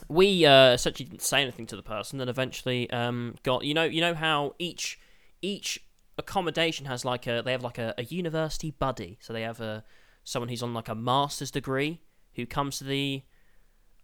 [0.09, 3.85] we uh, essentially didn't say anything to the person, and eventually um, got you know
[3.85, 4.99] you know how each
[5.41, 5.83] each
[6.19, 9.85] accommodation has like a they have like a, a university buddy, so they have a
[10.23, 12.01] someone who's on like a master's degree
[12.35, 13.23] who comes to the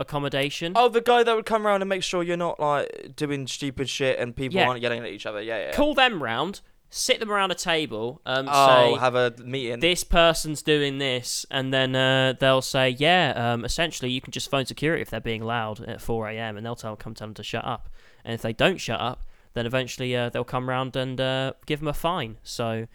[0.03, 0.73] accommodation.
[0.77, 3.88] Oh, the guy that would come around and make sure you're not like doing stupid
[3.88, 4.69] shit and people Yeah.
[4.69, 5.41] aren't yelling at each other.
[5.41, 5.73] Yeah, yeah.
[5.73, 6.61] Call them round,
[6.91, 9.81] sit them around a table, um, Oh, say have a meeting.
[9.81, 14.51] this person's doing this, and then uh, they'll say, yeah, um, essentially you can just
[14.51, 16.57] phone security if they're being loud at 4 a.m.
[16.59, 17.88] and they'll tell come tell them to shut up.
[18.25, 21.81] And if they don't shut up, then eventually uh, they'll come round and uh, give
[21.81, 22.37] them a fine.
[22.43, 22.87] So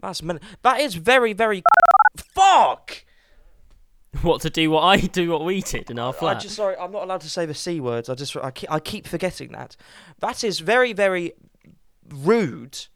[0.00, 1.62] That's men- that is very, very.
[2.16, 3.04] Fuck.
[4.22, 4.70] what to do?
[4.70, 5.30] What I do?
[5.30, 6.40] What we did in our I flat?
[6.40, 8.08] just sorry, I'm not allowed to say the c words.
[8.08, 9.76] I just I keep, I keep forgetting that.
[10.20, 11.32] That is very, very
[12.08, 12.86] rude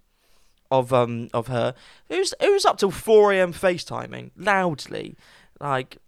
[0.71, 1.75] of um of her.
[2.09, 3.53] It was it was up till four a.m.
[3.53, 5.17] FaceTiming loudly,
[5.61, 5.99] like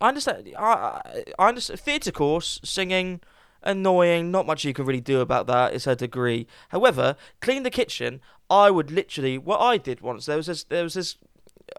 [0.00, 0.48] I understand.
[0.58, 3.20] I I, I understand theatre course singing.
[3.62, 5.74] Annoying, not much you can really do about that.
[5.74, 6.46] It's her degree.
[6.68, 8.20] However, clean the kitchen.
[8.48, 10.26] I would literally what I did once.
[10.26, 10.62] There was this.
[10.62, 11.16] There was this.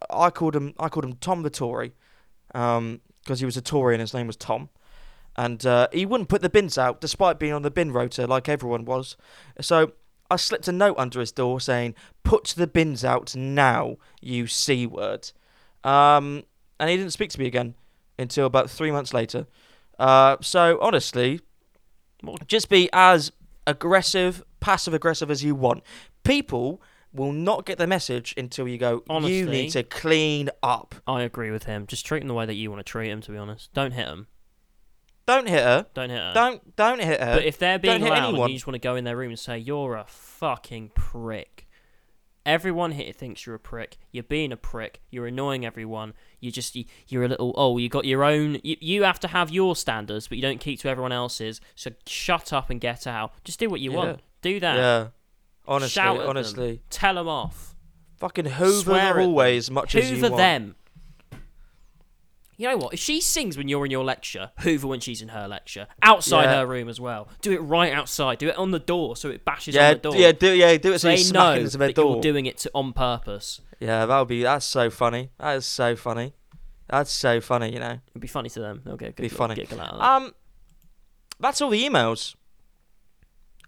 [0.09, 0.73] I called him.
[0.79, 1.93] I called him Tom the Tory,
[2.53, 4.69] um, because he was a Tory and his name was Tom,
[5.35, 8.49] and uh, he wouldn't put the bins out despite being on the bin rota like
[8.49, 9.17] everyone was.
[9.61, 9.93] So
[10.29, 14.85] I slipped a note under his door saying, "Put the bins out now, you c
[14.85, 15.31] word,"
[15.83, 16.43] um,
[16.79, 17.75] and he didn't speak to me again
[18.17, 19.47] until about three months later.
[19.99, 21.41] Uh, so honestly,
[22.47, 23.31] just be as
[23.65, 25.83] aggressive, passive aggressive as you want.
[26.23, 26.81] People
[27.13, 29.03] will not get the message until you go.
[29.09, 30.95] Honestly, you need to clean up.
[31.07, 31.87] I agree with him.
[31.87, 33.21] Just treat him the way that you want to treat him.
[33.21, 34.27] To be honest, don't hit him.
[35.25, 35.85] Don't hit her.
[35.93, 36.33] Don't hit her.
[36.33, 37.35] Don't don't hit her.
[37.35, 38.49] But if they're being hit loud and anyone.
[38.49, 41.67] you just want to go in their room and say you're a fucking prick,
[42.45, 43.97] everyone here thinks you're a prick.
[44.11, 45.01] You're being a prick.
[45.09, 46.13] You're annoying everyone.
[46.39, 48.59] You just you, you're a little oh you got your own.
[48.63, 51.59] You, you have to have your standards, but you don't keep to everyone else's.
[51.75, 53.33] So shut up and get out.
[53.43, 53.97] Just do what you Yeah.
[53.97, 54.21] want.
[54.41, 54.75] Do that.
[54.77, 55.07] yeah,
[55.67, 56.79] honestly, Shout at them.
[56.89, 57.75] Tell them off.
[58.17, 59.39] fucking hoover Swear the at them.
[59.57, 60.37] as much as you Hoover want.
[60.37, 60.75] them.
[62.59, 62.93] You know what?
[62.95, 66.45] If she sings when you're in your lecture, Hoover when she's in her lecture, outside
[66.45, 66.55] Yeah.
[66.61, 67.27] her room as well.
[67.41, 68.39] Do it right outside.
[68.39, 70.15] Do it on the door so it bashes Yeah, on the door.
[70.15, 72.13] yeah, do yeah, do it so they you smack know into their that door.
[72.13, 73.61] you're doing it to, on purpose.
[73.79, 74.41] Yeah, that would be.
[74.41, 75.29] That's so funny.
[75.37, 76.33] That is so funny.
[76.89, 77.71] That's so funny.
[77.73, 77.99] You know.
[78.09, 78.81] It'd be funny to them.
[78.83, 79.53] They'll get a good Be funny.
[79.53, 80.03] giggle out of that.
[80.09, 80.33] Um,
[81.39, 82.33] that's all the emails.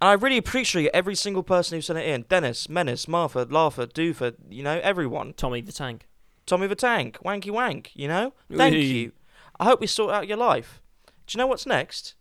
[0.01, 2.25] And I really appreciate every single person who sent it in.
[2.29, 5.33] Dennis, Menace, Martha, Laugher, Doofer, you know, everyone.
[5.33, 6.07] Tommy the Tank.
[6.45, 8.33] Tommy the Tank, Wanky Wank, you know?
[8.51, 8.85] Thank Wee.
[8.85, 9.11] you.
[9.59, 10.81] I hope we sort out your life.
[11.27, 12.15] Do you know what's next?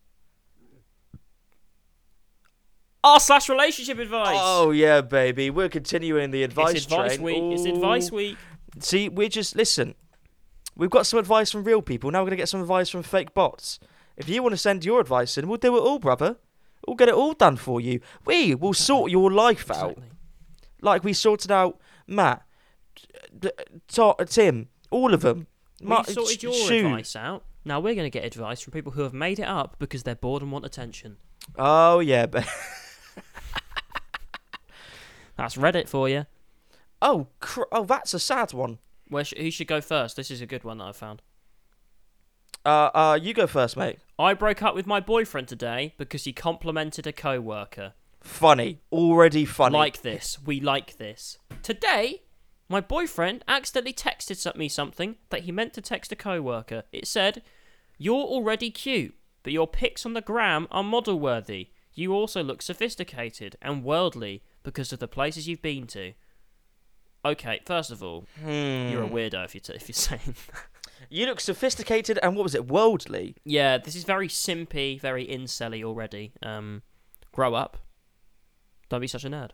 [3.05, 4.37] R slash relationship advice.
[4.39, 5.49] Oh, yeah, baby.
[5.49, 7.23] We're continuing the advice it's advice train.
[7.23, 7.59] week.
[7.59, 8.37] It's advice week.
[8.81, 9.95] See, we're just, listen.
[10.77, 12.11] We've got some advice from real people.
[12.11, 13.79] Now we're going to get some advice from fake bots.
[14.17, 16.37] If you want to send your advice in, we'll do it all, brother.
[16.87, 18.01] We'll get it all done for you.
[18.25, 19.91] We will sort your life out.
[19.93, 20.11] Exactly.
[20.81, 22.43] like we sorted out Matt,
[23.39, 23.51] d-
[23.89, 25.47] To- Tim, all of them.
[25.83, 26.87] We've sorted your Shoe.
[26.87, 27.45] advice out.
[27.65, 30.15] Now we're going to get advice from people who have made it up because they're
[30.15, 31.19] bored and want attention.
[31.57, 32.47] Oh yeah, but
[35.37, 36.27] That's Reddit for you.
[37.01, 38.79] oh cr- oh that's a sad one.
[39.09, 40.17] Where sh- who should go first?
[40.17, 41.23] This is a good one that I found.
[42.65, 43.99] Uh, uh, you go first, mate.
[44.19, 47.95] I broke up with my boyfriend today because he complimented a co-worker.
[48.21, 49.75] Funny, already funny.
[49.77, 50.39] Like this.
[50.45, 51.39] We like this.
[51.63, 52.23] Today,
[52.69, 56.83] my boyfriend accidentally texted me something that he meant to text a co-worker.
[56.93, 57.43] It said,
[57.97, 61.71] "You're already cute, but your pics on the gram are model worthy.
[61.95, 66.13] You also look sophisticated and worldly because of the places you've been to."
[67.25, 68.89] Okay, first of all, Hmm.
[68.91, 70.35] you're a weirdo if you're, t- if you're saying
[71.09, 72.69] You look sophisticated and what was it?
[72.69, 73.37] Worldly.
[73.45, 76.33] Yeah, this is very simpy, very incelly already.
[76.43, 76.83] Um,
[77.33, 77.79] grow up.
[78.89, 79.51] Don't be such a nerd.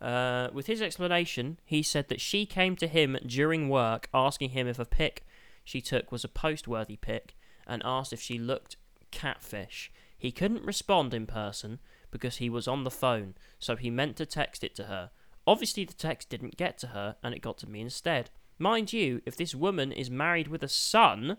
[0.00, 4.66] Uh, with his explanation, he said that she came to him during work asking him
[4.66, 5.24] if a pic
[5.62, 7.34] she took was a post-worthy pic
[7.66, 8.76] and asked if she looked
[9.10, 9.90] catfish.
[10.18, 11.80] He couldn't respond in person
[12.10, 15.10] because he was on the phone, so he meant to text it to her.
[15.46, 18.30] Obviously, the text didn't get to her and it got to me instead.
[18.58, 21.38] Mind you, if this woman is married with a son,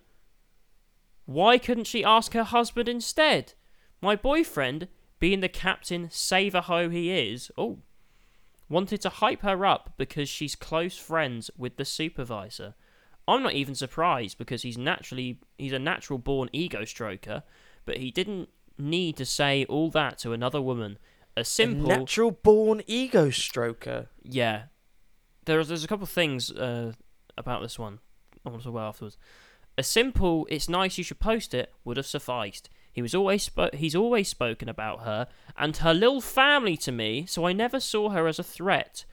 [1.25, 3.53] why couldn't she ask her husband instead?
[4.01, 4.87] My boyfriend,
[5.19, 7.79] being the captain save a ho he is, oh,
[8.69, 12.75] wanted to hype her up because she's close friends with the supervisor.
[13.27, 17.43] I'm not even surprised because he's naturally he's a natural born ego stroker,
[17.85, 20.97] but he didn't need to say all that to another woman.
[21.37, 24.07] A simple Natural born ego stroker.
[24.23, 24.63] yeah.
[25.45, 26.93] There's there's a couple of things uh,
[27.37, 27.99] about this one
[28.45, 29.17] I want to talk about afterwards.
[29.77, 32.69] A simple "It's nice you should post it" would have sufficed.
[32.91, 35.27] He was always spo- he's always spoken about her
[35.57, 39.05] and her little family to me, so I never saw her as a threat.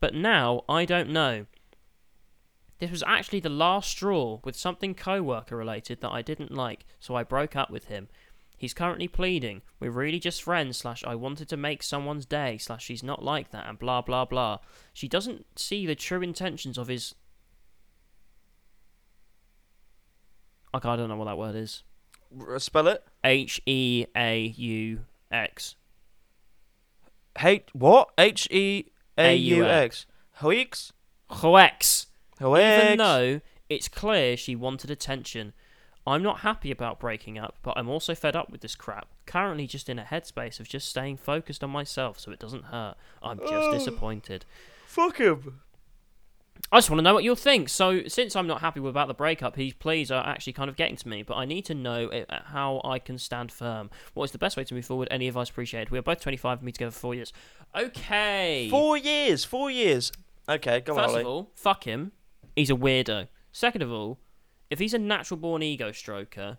[0.00, 1.46] But now I don't know.
[2.78, 7.14] This was actually the last straw with something co-worker related that I didn't like, so
[7.14, 8.08] I broke up with him.
[8.56, 12.84] He's currently pleading, we're really just friends, slash I wanted to make someone's day, slash
[12.84, 14.58] she's not like that, and blah blah blah.
[14.94, 17.14] She doesn't see the true intentions of his.
[20.74, 21.82] Okay, I don't know what that word is.
[22.38, 23.04] R- uh, spell it.
[23.22, 25.76] H E A U X.
[27.38, 28.08] Hate what?
[28.16, 28.86] H E
[29.18, 30.06] A U X.
[30.36, 30.92] Hoix.
[31.28, 32.06] Hoex.
[32.40, 35.52] Even though it's clear she wanted attention.
[36.06, 39.08] I'm not happy about breaking up, but I'm also fed up with this crap.
[39.26, 42.94] Currently just in a headspace of just staying focused on myself so it doesn't hurt.
[43.22, 43.72] I'm just Oh.
[43.72, 44.44] disappointed.
[44.86, 45.60] Fuck him.
[46.72, 47.68] I just want to know what you'll think.
[47.68, 50.96] So, since I'm not happy about the breakup, his pleas are actually kind of getting
[50.96, 51.22] to me.
[51.22, 53.90] But I need to know uh, how I can stand firm.
[54.14, 55.06] What is the best way to move forward?
[55.10, 55.90] Any advice appreciated?
[55.90, 57.32] We are both 25 and been together for four years.
[57.74, 58.68] Okay.
[58.70, 59.44] Four years.
[59.44, 60.12] Four years.
[60.48, 62.12] Okay, go on, First of all, fuck him.
[62.54, 63.28] He's a weirdo.
[63.52, 64.18] Second of all,
[64.70, 66.58] if he's a natural born ego stroker,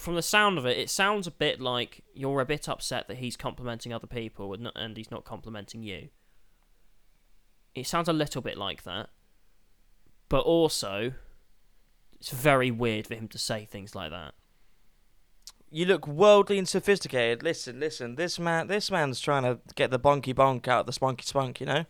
[0.00, 3.18] from the sound of it, it sounds a bit like you're a bit upset that
[3.18, 6.08] he's complimenting other people and, not, and he's not complimenting you.
[7.74, 9.10] It sounds a little bit like that.
[10.28, 11.12] But also,
[12.18, 14.34] it's very weird for him to say things like that.
[15.70, 17.42] You look worldly and sophisticated.
[17.42, 18.16] Listen, listen.
[18.16, 21.60] This man, this man's trying to get the bonky bonk out of the spunky spunk.
[21.60, 21.86] You know.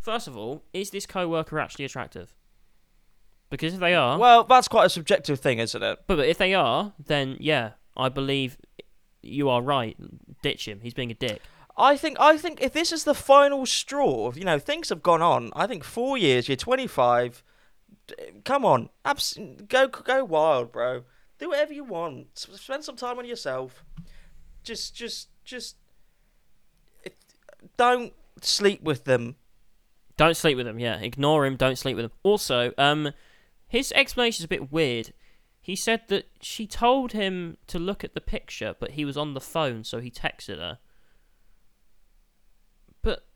[0.00, 2.34] First of all, is this co worker actually attractive?
[3.50, 5.98] Because if they are, Well, that's quite a subjective thing, isn't it?
[6.06, 8.58] But, but if they are, then yeah, I believe
[9.22, 9.96] you are right.
[10.42, 10.80] Ditch him.
[10.82, 11.40] He's being a dick.
[11.76, 15.22] I think I think if this is the final straw, you know, things have gone
[15.22, 15.50] on.
[15.54, 16.48] I think four years.
[16.48, 17.42] You're 25.
[18.08, 21.04] D- Come on, abs- go go wild, bro.
[21.38, 22.26] Do whatever you want.
[22.36, 23.84] S- Spend some time on yourself.
[24.64, 25.76] Just just just
[27.04, 27.16] it,
[27.76, 29.36] don't sleep with them.
[30.16, 30.78] Don't sleep with him.
[30.80, 31.54] Yeah, ignore him.
[31.56, 32.12] Don't sleep with him.
[32.24, 33.12] Also, um,
[33.68, 35.12] his explanation is a bit weird.
[35.60, 39.34] He said that she told him to look at the picture, but he was on
[39.34, 40.78] the phone, so he texted her.
[43.02, 43.26] But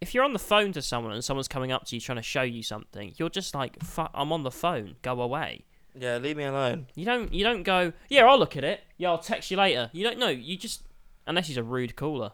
[0.00, 2.22] if you're on the phone to someone and someone's coming up to you trying to
[2.22, 4.96] show you something, you're just like, "Fuck, I'm on the phone.
[5.02, 5.64] Go away."
[5.98, 6.86] Yeah, leave me alone.
[6.94, 7.32] You don't.
[7.32, 7.92] You don't go.
[8.08, 8.82] Yeah, I'll look at it.
[8.96, 9.90] Yeah, I'll text you later.
[9.92, 10.28] You don't know.
[10.28, 10.84] You just
[11.26, 12.32] unless he's a rude caller.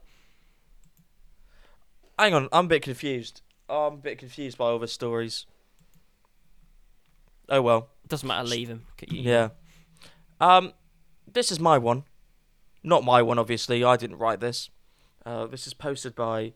[2.18, 3.40] Hang on, I'm a bit confused.
[3.68, 5.46] I'm a bit confused by all the stories.
[7.51, 7.89] Oh well.
[8.07, 8.49] Doesn't matter.
[8.49, 8.87] Leave him.
[9.09, 9.51] Yeah.
[10.41, 10.73] Um,
[11.31, 12.05] this is my one.
[12.83, 13.85] Not my one, obviously.
[13.85, 14.71] I didn't write this.
[15.27, 16.55] Uh, this is posted by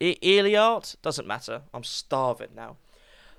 [0.00, 0.96] e- Eliart.
[1.02, 1.62] Doesn't matter.
[1.74, 2.76] I'm starving now.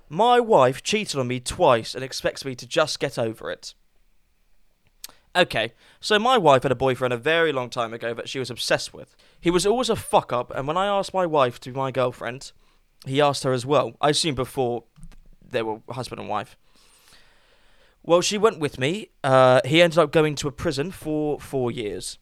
[0.08, 3.74] My wife cheated on me twice and expects me to just get over it.
[5.36, 8.50] Okay, so my wife had a boyfriend a very long time ago that she was
[8.50, 9.16] obsessed with.
[9.40, 11.90] He was always a fuck up, and when I asked my wife to be my
[11.90, 12.52] girlfriend,
[13.04, 13.94] he asked her as well.
[14.00, 14.84] I assume before
[15.54, 16.56] they were husband and wife.
[18.02, 19.08] Well, she went with me.
[19.22, 22.18] Uh, he ended up going to a prison for four years.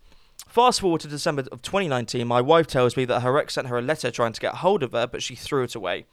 [0.47, 3.79] Fast forward to December of 2019, my wife tells me that her ex sent her
[3.79, 6.05] a letter trying to get hold of her, but she threw it away.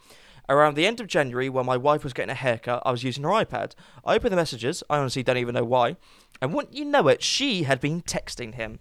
[0.48, 3.24] Around the end of January, when my wife was getting a haircut, I was using
[3.24, 3.74] her iPad.
[4.04, 5.98] I opened the messages, I honestly don't even know why,
[6.42, 8.80] and wouldn't you know it, she had been texting him.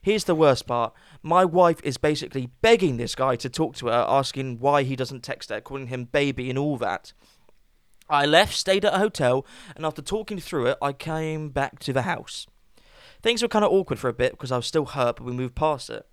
[0.00, 0.92] Here's the worst part.
[1.22, 5.22] My wife is basically begging this guy to talk to her, asking why he doesn't
[5.22, 7.12] text her, calling him baby and all that.
[8.10, 9.44] I left, stayed at a hotel,
[9.76, 12.46] and after talking through it, I came back to the house.
[13.22, 15.32] Things were kind of awkward for a bit because I was still hurt, but we
[15.32, 16.06] moved past it.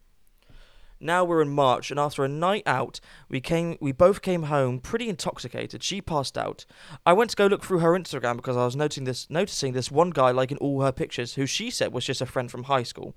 [0.99, 3.77] Now we're in March, and after a night out, we came.
[3.81, 5.83] We both came home pretty intoxicated.
[5.83, 6.65] She passed out.
[7.05, 9.91] I went to go look through her Instagram because I was noticing this, noticing this
[9.91, 12.83] one guy liking all her pictures, who she said was just a friend from high
[12.83, 13.13] school.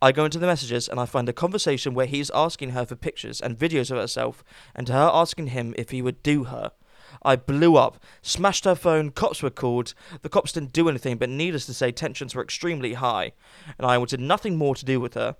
[0.00, 2.96] I go into the messages and I find a conversation where he's asking her for
[2.96, 4.42] pictures and videos of herself,
[4.74, 6.72] and her asking him if he would do her.
[7.22, 9.94] I blew up, smashed her phone, cops were called.
[10.22, 13.32] The cops didn't do anything, but needless to say, tensions were extremely high,
[13.78, 15.36] and I wanted nothing more to do with her.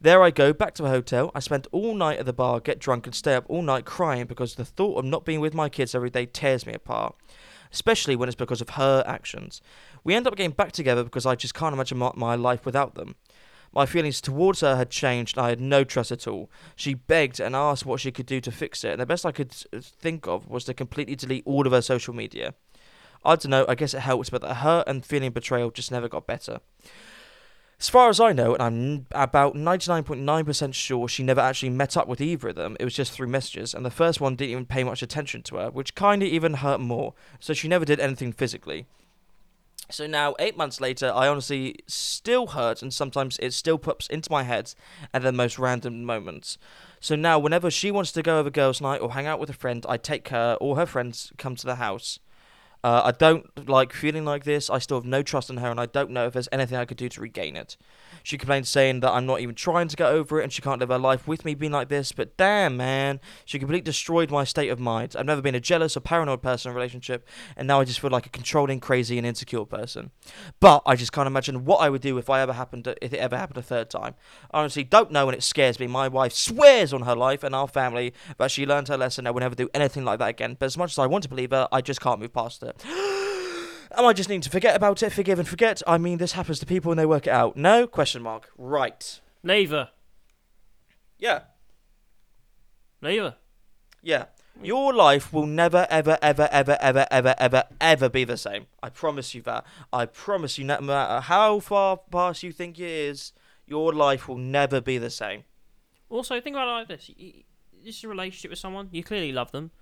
[0.00, 1.30] There I go, back to a hotel.
[1.34, 4.26] I spent all night at the bar, get drunk, and stay up all night crying
[4.26, 7.16] because the thought of not being with my kids every day tears me apart,
[7.72, 9.62] especially when it's because of her actions.
[10.04, 13.14] We end up getting back together because I just can't imagine my life without them.
[13.76, 16.48] My feelings towards her had changed, and I had no trust at all.
[16.76, 19.32] She begged and asked what she could do to fix it, and the best I
[19.32, 22.54] could uh, think of was to completely delete all of her social media.
[23.22, 26.08] I don't know, I guess it helps, but the hurt and feeling betrayal just never
[26.08, 26.60] got better.
[27.78, 32.08] As far as I know, and I'm about 99.9% sure she never actually met up
[32.08, 34.64] with either of them, it was just through messages, and the first one didn't even
[34.64, 38.32] pay much attention to her, which kinda even hurt more, so she never did anything
[38.32, 38.86] physically.
[39.88, 44.32] So now, eight months later, I honestly still hurt, and sometimes it still pops into
[44.32, 44.74] my head
[45.14, 46.58] at the most random moments.
[46.98, 49.54] So now, whenever she wants to go over girls' night or hang out with a
[49.54, 52.18] friend, I take her or her friends come to the house.
[52.86, 54.70] Uh, I don't like feeling like this.
[54.70, 56.84] I still have no trust in her, and I don't know if there's anything I
[56.84, 57.76] could do to regain it.
[58.22, 60.78] She complains, saying that I'm not even trying to get over it, and she can't
[60.78, 62.12] live her life with me being like this.
[62.12, 65.16] But damn, man, she completely destroyed my state of mind.
[65.18, 67.26] I've never been a jealous or paranoid person in a relationship,
[67.56, 70.12] and now I just feel like a controlling, crazy, and insecure person.
[70.60, 73.12] But I just can't imagine what I would do if I ever happened to, if
[73.12, 74.14] it ever happened a third time.
[74.52, 75.88] I honestly don't know, and it scares me.
[75.88, 79.34] My wife swears on her life and our family that she learned her lesson and
[79.34, 80.56] will never do anything like that again.
[80.56, 82.75] But as much as I want to believe her, I just can't move past it.
[83.96, 85.82] Am I just need to forget about it, forgive and forget?
[85.86, 87.56] I mean, this happens to people when they work it out.
[87.56, 87.86] No?
[87.86, 88.50] Question mark.
[88.58, 89.20] Right.
[89.42, 89.90] Neither.
[91.18, 91.40] Yeah.
[93.00, 93.36] Leave her.
[94.02, 94.26] Yeah.
[94.62, 98.66] Your life will never, ever, ever, ever, ever, ever, ever, ever be the same.
[98.82, 99.64] I promise you that.
[99.92, 103.32] I promise you, no matter how far past you think it is,
[103.66, 105.44] your life will never be the same.
[106.08, 107.10] Also, think about it like this:
[107.84, 109.72] this is a relationship with someone you clearly love them.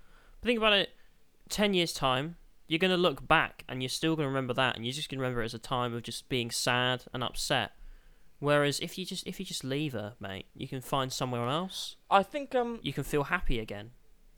[0.41, 0.89] But think about it:
[1.47, 2.35] ten years time,
[2.67, 5.41] you're gonna look back and you're still gonna remember that, and you're just gonna remember
[5.41, 7.71] it as a time of just being sad and upset.
[8.39, 11.95] Whereas if you just if you just leave her, mate, you can find somewhere else.
[12.09, 13.91] I think um You can feel happy again.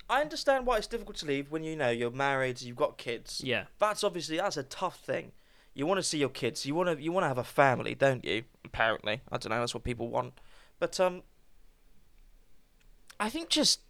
[0.09, 3.41] I understand why it's difficult to leave when you know you're married, you've got kids.
[3.43, 3.65] Yeah.
[3.79, 5.31] That's obviously that's a tough thing.
[5.73, 6.65] You want to see your kids.
[6.65, 8.43] You want to you want to have a family, don't you?
[8.63, 9.59] Apparently, I don't know.
[9.59, 10.39] That's what people want.
[10.79, 11.23] But um,
[13.19, 13.81] I think just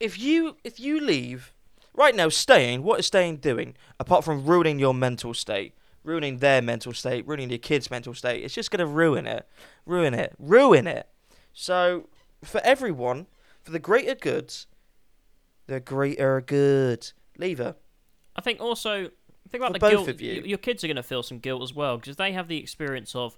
[0.00, 1.52] if you if you leave
[1.98, 2.82] right now, staying.
[2.82, 5.74] What is staying doing apart from ruining your mental state,
[6.04, 8.44] ruining their mental state, ruining your kids' mental state?
[8.44, 9.46] It's just gonna ruin it,
[9.84, 11.08] ruin it, ruin it.
[11.52, 12.08] So
[12.42, 13.26] for everyone,
[13.62, 14.54] for the greater good,
[15.66, 17.76] the greater good, leave her.
[18.36, 19.10] I think also
[19.50, 20.08] think about For the both guilt.
[20.08, 20.42] of you.
[20.44, 23.14] Your kids are going to feel some guilt as well because they have the experience
[23.14, 23.36] of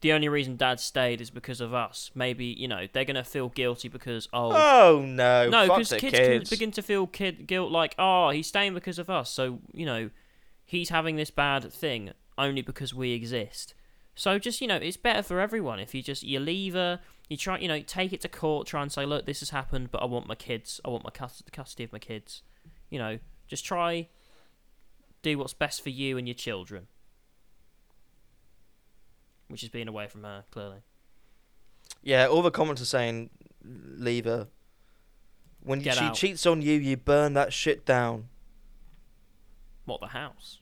[0.00, 2.10] the only reason Dad stayed is because of us.
[2.14, 4.52] Maybe you know they're going to feel guilty because oh.
[4.52, 5.48] Oh no!
[5.48, 6.50] no, because kids, kids.
[6.50, 9.30] can begin to feel kid guilt like, oh, he's staying because of us.
[9.30, 10.10] So you know,
[10.64, 13.74] he's having this bad thing only because we exist.
[14.14, 17.36] So just you know, it's better for everyone if you just you leave her, you
[17.36, 20.02] try you know take it to court, try and say, look, this has happened, but
[20.02, 22.42] I want my kids, I want my cus- custody of my kids.
[22.90, 23.18] You know,
[23.48, 24.08] just try
[25.22, 26.86] do what's best for you and your children.
[29.48, 30.78] Which is being away from her, clearly.
[32.02, 33.30] Yeah, all the comments are saying
[33.64, 34.48] leave her.
[35.60, 36.14] When Get she out.
[36.14, 38.28] cheats on you, you burn that shit down.
[39.84, 40.60] What the house?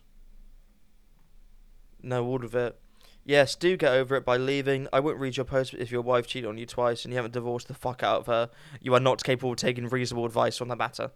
[2.03, 2.78] No, all of it.
[3.24, 4.87] Yes, do get over it by leaving.
[4.93, 7.32] I wouldn't read your post if your wife cheated on you twice and you haven't
[7.32, 8.51] divorced the fuck out of her.
[8.80, 11.11] You are not capable of taking reasonable advice on the matter.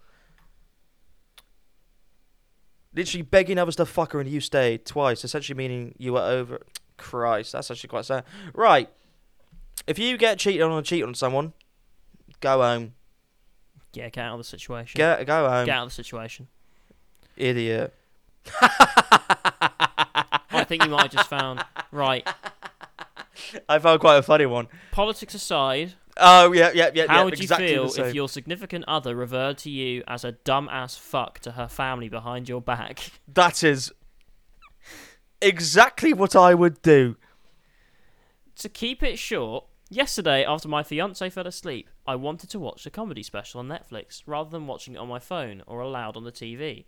[2.94, 6.62] Literally begging others to fuck her and you stayed twice, essentially meaning you were over.
[6.98, 8.24] Christ, that's actually quite sad.
[8.54, 8.90] Right.
[9.86, 11.54] If you get cheated on or cheat on someone,
[12.40, 12.92] go home.
[13.94, 14.98] Yeah, get out of the situation.
[14.98, 15.66] Get go home.
[15.66, 16.48] Get out of the situation.
[17.36, 17.94] Idiot.
[18.60, 22.28] I think you might have just found right.
[23.68, 24.68] I found quite a funny one.
[24.90, 27.06] Politics aside, Oh yeah, yeah, yeah.
[27.06, 30.32] how yeah, would exactly you feel if your significant other referred to you as a
[30.32, 33.12] dumbass fuck to her family behind your back?
[33.32, 33.92] That is
[35.40, 37.16] exactly what I would do.
[38.56, 42.90] to keep it short, yesterday after my fiance fell asleep, I wanted to watch a
[42.90, 46.32] comedy special on Netflix rather than watching it on my phone or aloud on the
[46.32, 46.84] TV.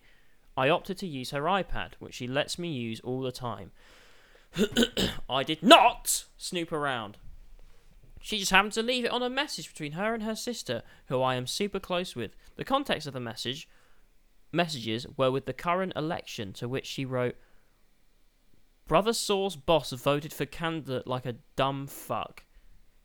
[0.57, 3.71] I opted to use her iPad, which she lets me use all the time.
[5.29, 7.17] I did not snoop around.
[8.19, 11.21] She just happened to leave it on a message between her and her sister, who
[11.21, 12.35] I am super close with.
[12.57, 13.67] The context of the message
[14.51, 17.35] messages were with the current election, to which she wrote,
[18.91, 22.43] Brother Saw's boss voted for candidate like a dumb fuck.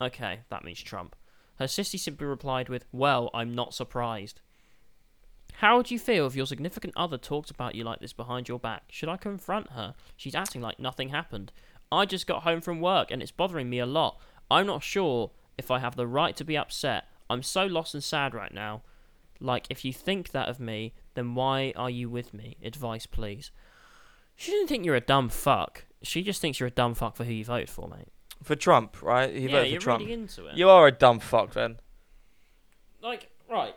[0.01, 1.15] Okay, that means Trump.
[1.61, 4.41] Her sister simply replied with, Well, I'm not surprised.
[5.59, 8.59] How would you feel if your significant other talked about you like this behind your
[8.59, 8.87] back?
[8.91, 9.95] Should I confront her?
[10.17, 11.53] She's acting like nothing happened.
[11.93, 14.19] I just got home from work and it's bothering me a lot.
[14.51, 17.05] I'm not sure if I have the right to be upset.
[17.31, 18.83] I'm so lost and sad right now.
[19.39, 22.57] Like, if you think that of me, then why are you with me?
[22.61, 23.53] Advice, please.
[24.37, 25.85] She didn't think you're a dumb fuck.
[26.03, 28.09] She just thinks you're a dumb fuck for who you voted for, mate.
[28.43, 29.35] For Trump, right?
[29.35, 30.01] He yeah, voted you're for Trump.
[30.03, 30.57] really into it.
[30.57, 31.81] You are a dumb fuck then.
[33.03, 33.75] Like, right.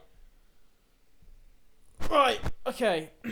[2.09, 3.11] Right, okay.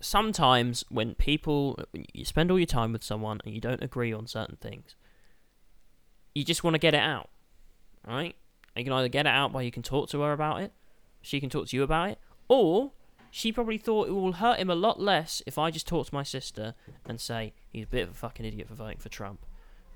[0.00, 4.12] Sometimes when people, when you spend all your time with someone and you don't agree
[4.12, 4.96] on certain things,
[6.34, 7.30] you just want to get it out,
[8.06, 8.34] right?
[8.76, 10.72] You can either get it out by you can talk to her about it,
[11.20, 12.18] she can talk to you about it,
[12.48, 12.92] or
[13.30, 16.14] she probably thought it will hurt him a lot less if I just talk to
[16.14, 16.74] my sister
[17.06, 19.44] and say he's a bit of a fucking idiot for voting for Trump,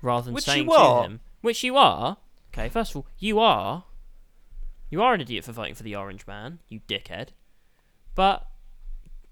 [0.01, 1.03] rather than Which saying you to are.
[1.03, 2.17] him, which you are.
[2.53, 3.85] Okay, first of all, you are.
[4.89, 7.29] You are an idiot for voting for the orange man, you dickhead.
[8.15, 8.45] But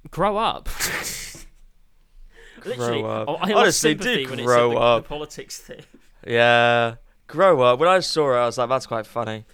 [0.09, 0.67] grow up.
[2.65, 3.25] Literally, up.
[3.27, 5.03] oh, I lost Honestly, sympathy do when it grow said the, up.
[5.03, 5.81] the politics thing.
[6.25, 6.95] Yeah.
[7.27, 7.79] Grow up.
[7.79, 9.45] When I saw it, I was like, that's quite funny.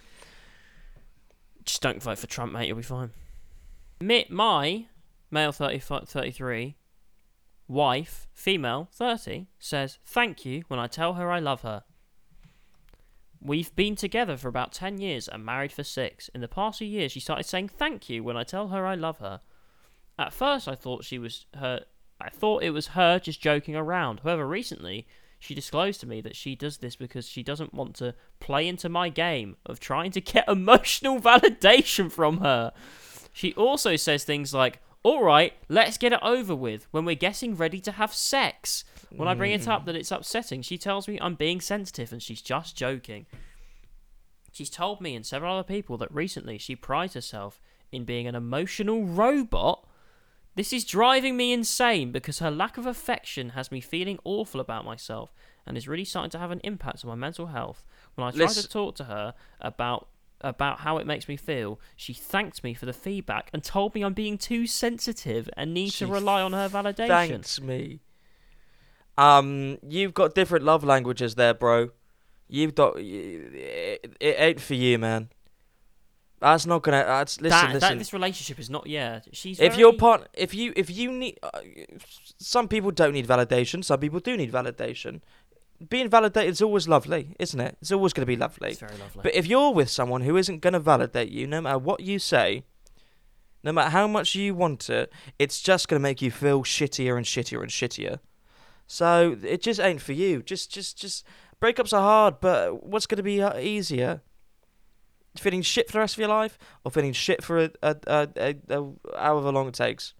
[1.63, 2.67] Just don't vote for Trump, mate.
[2.67, 3.11] You'll be fine.
[3.99, 4.85] My
[5.31, 6.75] male 30, 33
[7.67, 11.83] wife, female 30, says thank you when I tell her I love her.
[13.41, 16.29] We've been together for about 10 years and married for 6.
[16.33, 18.95] In the past few years, she started saying thank you when I tell her I
[18.95, 19.41] love her.
[20.19, 21.85] At first, I thought she was her.
[22.19, 24.21] I thought it was her just joking around.
[24.21, 25.07] However, recently,
[25.39, 28.89] She disclosed to me that she does this because she doesn't want to play into
[28.89, 32.73] my game of trying to get emotional validation from her.
[33.37, 37.55] She also says things like, all right, let's get it over with when we're getting
[37.55, 38.83] ready to have sex.
[39.15, 39.85] When I bring it up mm.
[39.85, 43.27] that it's upsetting, she tells me I'm being sensitive and she's just joking.
[44.51, 47.61] She's told me and several other people that recently she prides herself
[47.91, 49.87] in being an emotional robot.
[50.55, 54.83] This is driving me insane because her lack of affection has me feeling awful about
[54.83, 55.31] myself
[55.67, 57.85] and is really starting to have an impact on my mental health.
[58.15, 60.07] When I try Listen- to talk to her about
[60.41, 64.03] about how it makes me feel, she thanked me for the feedback and told me
[64.03, 67.07] I'm being too sensitive and need She to rely on her validation.
[67.07, 68.01] Thanks me.
[69.17, 71.89] Um, you've got different love languages there, bro.
[72.47, 75.29] You've got it, it ain't for you, man.
[76.39, 77.03] That's not gonna.
[77.03, 77.89] That's listen, that, listen.
[77.89, 79.21] that this relationship is not yeah.
[79.31, 81.49] She's if very, your part, if you if you need, uh,
[82.37, 83.83] some people don't need validation.
[83.83, 85.21] Some people do need validation.
[85.89, 87.77] Being validated is always lovely, isn't it?
[87.81, 88.71] It's always going to be lovely.
[88.71, 89.21] it's very lovely.
[89.23, 92.17] But if you're with someone who isn't going to validate you, no matter what you
[92.17, 92.63] say,
[93.63, 97.15] no matter how much you want it, it's just going to make you feel shittier
[97.15, 98.19] and shittier and shittier.
[98.87, 100.41] So it just ain't for you.
[100.41, 101.25] Just, just, just
[101.61, 104.21] breakups are hard, but what's going to be uh, easier?
[105.37, 108.27] Feeling shit for the rest of your life, or feeling shit for a, a, a,
[108.37, 110.13] a, a however long it takes.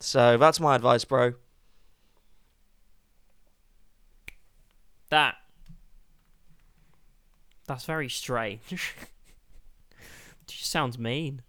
[0.00, 1.34] So that's my advice, bro.
[5.10, 5.36] That.
[7.66, 8.94] That's very strange.
[10.46, 11.42] just sounds mean.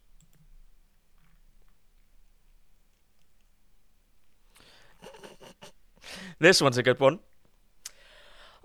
[6.40, 7.20] This one's a good one.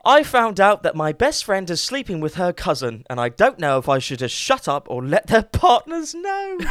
[0.04, 3.58] I found out that my best friend is sleeping with her cousin, and I don't
[3.58, 6.58] know if I should just shut up or let their partners know.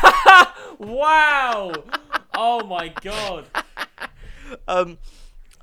[0.79, 1.73] Wow!
[2.35, 3.45] oh my god.
[4.67, 4.97] um,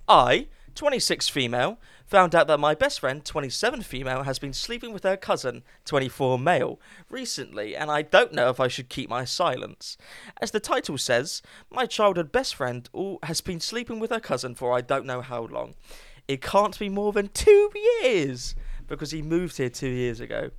[0.06, 0.46] I,
[0.76, 1.78] 26 female,
[2.08, 6.38] found out that my best friend, 27 female, has been sleeping with her cousin, 24
[6.38, 6.80] male,
[7.10, 9.98] recently, and I don't know if I should keep my silence.
[10.40, 12.88] As the title says, my childhood best friend
[13.22, 15.74] has been sleeping with her cousin for I don't know how long.
[16.26, 17.70] It can't be more than two
[18.02, 18.54] years
[18.86, 20.50] because he moved here two years ago.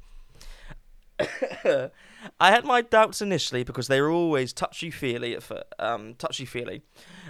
[2.39, 5.37] I had my doubts initially because they were always touchy feely.
[5.77, 6.81] Um, touchy feely.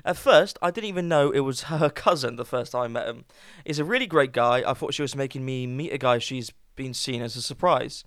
[0.04, 3.08] At first, I didn't even know it was her cousin the first time I met
[3.08, 3.26] him.
[3.66, 4.64] He's a really great guy.
[4.66, 8.04] I thought she was making me meet a guy she's been seen as a surprise.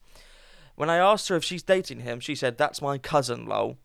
[0.74, 3.76] When I asked her if she's dating him, she said, "That's my cousin, lol."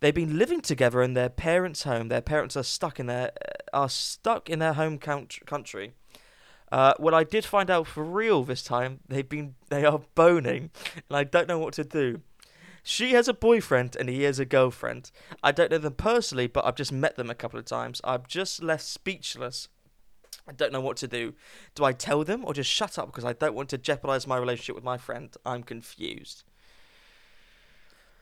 [0.00, 2.08] They've been living together in their parents' home.
[2.08, 3.32] Their parents are stuck in their
[3.72, 5.94] are stuck in their home count- country.
[6.70, 10.70] Uh, what I did find out for real this time, they've been they are boning,
[11.08, 12.20] and I don't know what to do.
[12.88, 15.10] She has a boyfriend and he has a girlfriend.
[15.42, 18.00] I don't know them personally, but I've just met them a couple of times.
[18.04, 19.68] I'm just left speechless.
[20.46, 21.34] I don't know what to do.
[21.74, 24.36] Do I tell them or just shut up because I don't want to jeopardize my
[24.36, 25.34] relationship with my friend?
[25.44, 26.44] I'm confused.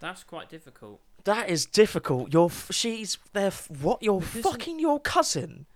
[0.01, 1.01] That's quite difficult.
[1.25, 2.33] That is difficult.
[2.33, 4.03] You're f- she's their f- what?
[4.03, 5.67] You're fucking your cousin.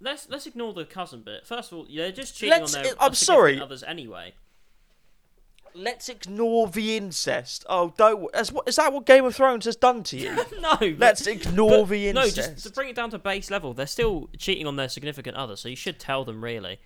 [0.00, 1.46] Let's let's ignore the cousin bit.
[1.46, 3.58] First of all, they're just cheating Let's- on their I'm sorry.
[3.58, 4.34] others anyway.
[5.74, 7.64] Let's ignore the incest.
[7.68, 8.28] Oh, don't.
[8.34, 10.34] Is, what, is that what Game of Thrones has done to you?
[10.60, 12.54] no, but- Let's ignore but- the No, incest.
[12.54, 15.56] just to bring it down to base level, they're still cheating on their significant other,
[15.56, 16.78] so you should tell them really.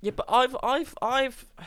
[0.00, 1.44] Yeah, but I've, I've, I've.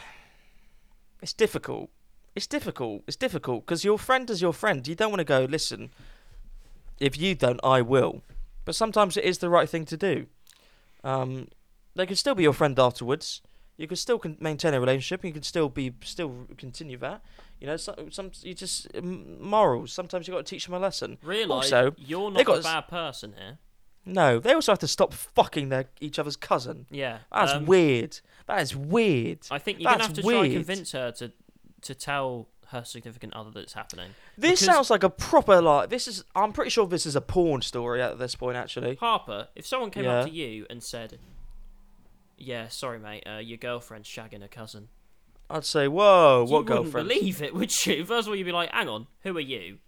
[1.21, 1.91] It's difficult.
[2.35, 3.03] It's difficult.
[3.05, 4.87] It's difficult because your friend is your friend.
[4.87, 5.45] You don't want to go.
[5.47, 5.91] Listen,
[6.99, 8.23] if you don't, I will.
[8.65, 10.25] But sometimes it is the right thing to do.
[11.03, 11.49] Um,
[11.95, 13.41] they can still be your friend afterwards.
[13.81, 15.25] You can still con- maintain a relationship.
[15.25, 17.21] You can still be, still continue that.
[17.59, 19.91] You know, some, some you just morals.
[19.91, 21.17] Sometimes you got to teach them a lesson.
[21.23, 23.57] Realise Also, you're not got a s- bad person here.
[24.05, 26.87] No, they also have to stop fucking their each other's cousin.
[26.89, 28.19] Yeah, That's um, weird.
[28.47, 29.39] That is weird.
[29.51, 31.31] I think you're gonna have to try and convince her to
[31.81, 34.11] to tell her significant other that it's happening.
[34.37, 37.21] This Because- sounds like a proper like this is I'm pretty sure this is a
[37.21, 38.95] porn story at this point actually.
[38.95, 40.19] Harper, if someone came Yeah.
[40.21, 41.19] up to you and said,
[42.43, 44.89] "Yeah, sorry, mate, uh, your girlfriend's shagging a cousin,"
[45.49, 48.05] I'd say, "Whoa, you what wouldn't girlfriend?" believe it, would you?
[48.05, 49.79] First of all, you'd be like, "Hang on, who are you?"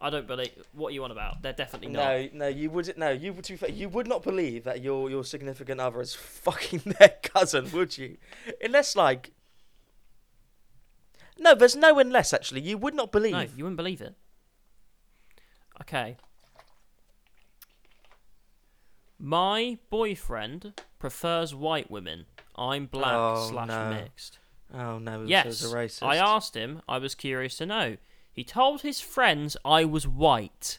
[0.00, 1.42] I don't believe what are you on about.
[1.42, 2.04] They're definitely not.
[2.04, 5.80] No, no, you would no, you would you would not believe that your your significant
[5.80, 6.14] other is
[6.44, 8.16] fucking their cousin, would you?
[8.62, 9.32] Unless like
[11.38, 12.60] No, there's no unless actually.
[12.60, 13.32] You would not believe.
[13.32, 14.14] No, you wouldn't believe it.
[15.80, 16.16] Okay.
[19.18, 22.26] My boyfriend prefers white women.
[22.56, 23.90] I'm black Oh, slash no.
[23.90, 24.38] mixed.
[24.72, 26.02] Oh no, Yes, a racist.
[26.06, 26.82] I asked him.
[26.88, 27.96] I was curious to know.
[28.32, 30.78] He told his friends I was white.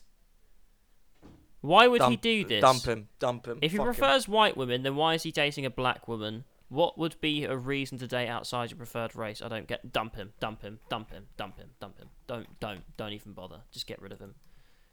[1.61, 2.61] Why would he do this?
[2.61, 3.09] Dump him.
[3.19, 3.59] Dump him.
[3.61, 3.93] If he fuck him.
[3.93, 6.45] prefers white women, then why is he dating a black woman?
[6.69, 9.41] What would be a reason to date outside your preferred race?
[9.41, 9.91] I don't get.
[9.91, 10.33] Dump him.
[10.39, 10.77] Dump him.
[10.87, 11.25] Dump him.
[11.35, 11.69] Dump him.
[11.81, 12.09] Dump him.
[12.27, 12.59] Don't.
[12.59, 12.81] Don't.
[12.95, 13.61] Don't even bother.
[13.71, 14.35] Just get rid of him.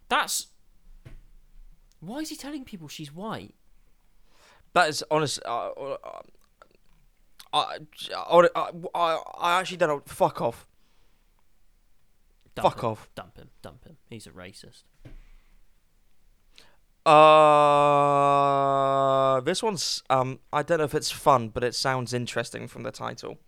[0.08, 0.48] That's.
[2.00, 3.54] Why is he telling people she's white?
[4.74, 5.40] That is honest.
[5.44, 5.96] Uh, uh,
[7.52, 7.78] I,
[8.14, 10.02] I, I, I actually don't know.
[10.06, 10.66] Fuck off.
[12.54, 12.90] Dump Fuck him.
[12.90, 13.08] off.
[13.14, 13.50] Dump him.
[13.62, 13.96] Dump him.
[14.08, 14.84] He's a racist.
[17.06, 17.10] Uh,
[19.42, 20.40] this one's um.
[20.52, 23.38] I don't know if it's fun, but it sounds interesting from the title.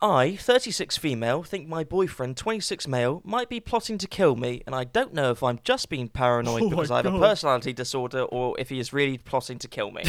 [0.00, 4.74] I, 36 female, think my boyfriend, 26 male, might be plotting to kill me, and
[4.74, 8.22] I don't know if I'm just being paranoid Oh because I have a personality disorder
[8.22, 10.04] or if he is really plotting to kill me.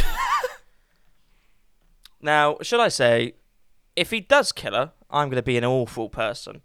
[2.22, 3.34] now, should I say,
[3.96, 6.62] if he does kill her, I'm going to be an awful person.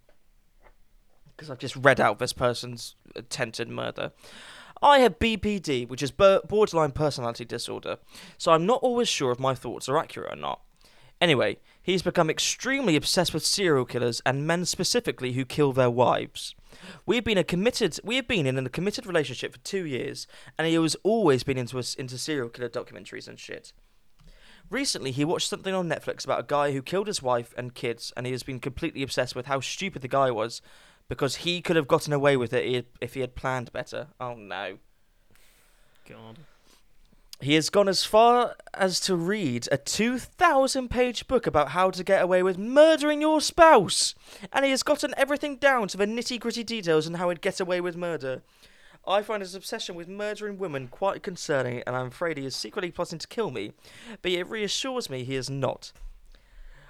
[1.34, 4.12] Because I've just read out this person's attempted murder.
[4.82, 7.96] I have BPD, which is borderline personality disorder,
[8.36, 10.60] so I'm not always sure if my thoughts are accurate or not.
[11.20, 16.54] Anyway, he's become extremely obsessed with serial killers and men specifically who kill their wives.
[17.06, 20.26] We've been a committed we have been in a committed relationship for 2 years
[20.58, 23.72] and he has always been into us into serial killer documentaries and shit.
[24.70, 28.14] Recently, he watched something on Netflix about a guy who killed his wife and kids,
[28.16, 30.62] and he has been completely obsessed with how stupid the guy was
[31.06, 34.08] because he could have gotten away with it if he had planned better.
[34.18, 34.78] Oh no.
[36.08, 36.38] God.
[37.44, 42.02] He has gone as far as to read a 2,000 page book about how to
[42.02, 44.14] get away with murdering your spouse.
[44.50, 47.60] And he has gotten everything down to the nitty gritty details on how he'd get
[47.60, 48.40] away with murder.
[49.06, 52.90] I find his obsession with murdering women quite concerning, and I'm afraid he is secretly
[52.90, 53.72] plotting to kill me,
[54.22, 55.92] but it reassures me he is not.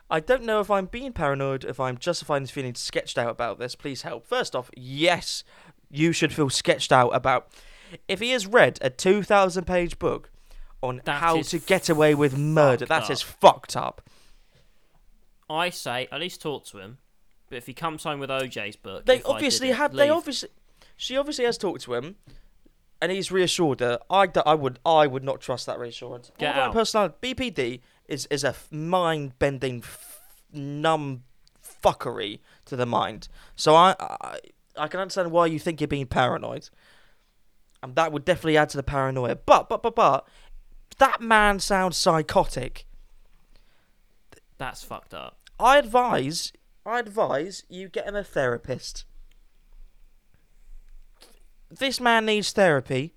[0.09, 3.75] I don't know if I'm being paranoid, if I'm justifying feeling sketched out about this.
[3.75, 4.25] Please help.
[4.25, 5.43] First off, yes,
[5.91, 7.49] you should feel sketched out about.
[8.07, 10.31] If he has read a 2,000 page book
[10.85, 13.11] on That how to get away with murder, that up.
[13.11, 14.03] is fucked up.
[15.49, 16.99] I say at least talk to him.
[17.49, 19.93] But if he comes home with OJ's book, They if I did obviously it, have.
[19.93, 20.49] They obviously.
[20.97, 22.17] She obviously has talked to him,
[23.03, 23.99] and he's reassured her.
[24.09, 24.79] I, I would.
[24.87, 26.31] I would not trust that reassurance.
[26.39, 26.73] Get Borderline out.
[26.75, 27.15] Personality.
[27.35, 30.21] BPD is is a mind bending, f-
[30.53, 31.25] numb
[31.83, 33.29] fuckery to the mind.
[33.57, 34.39] So I, I
[34.77, 36.71] I can understand why you think you're being paranoid,
[37.83, 39.37] and that would definitely add to the paranoia.
[39.37, 40.27] But but but but
[40.99, 42.87] that man sounds psychotic.
[44.59, 45.39] That's fucked up.
[45.59, 46.53] I advise,
[46.87, 49.05] I advise you get him a therapist.
[51.71, 53.15] This man needs therapy.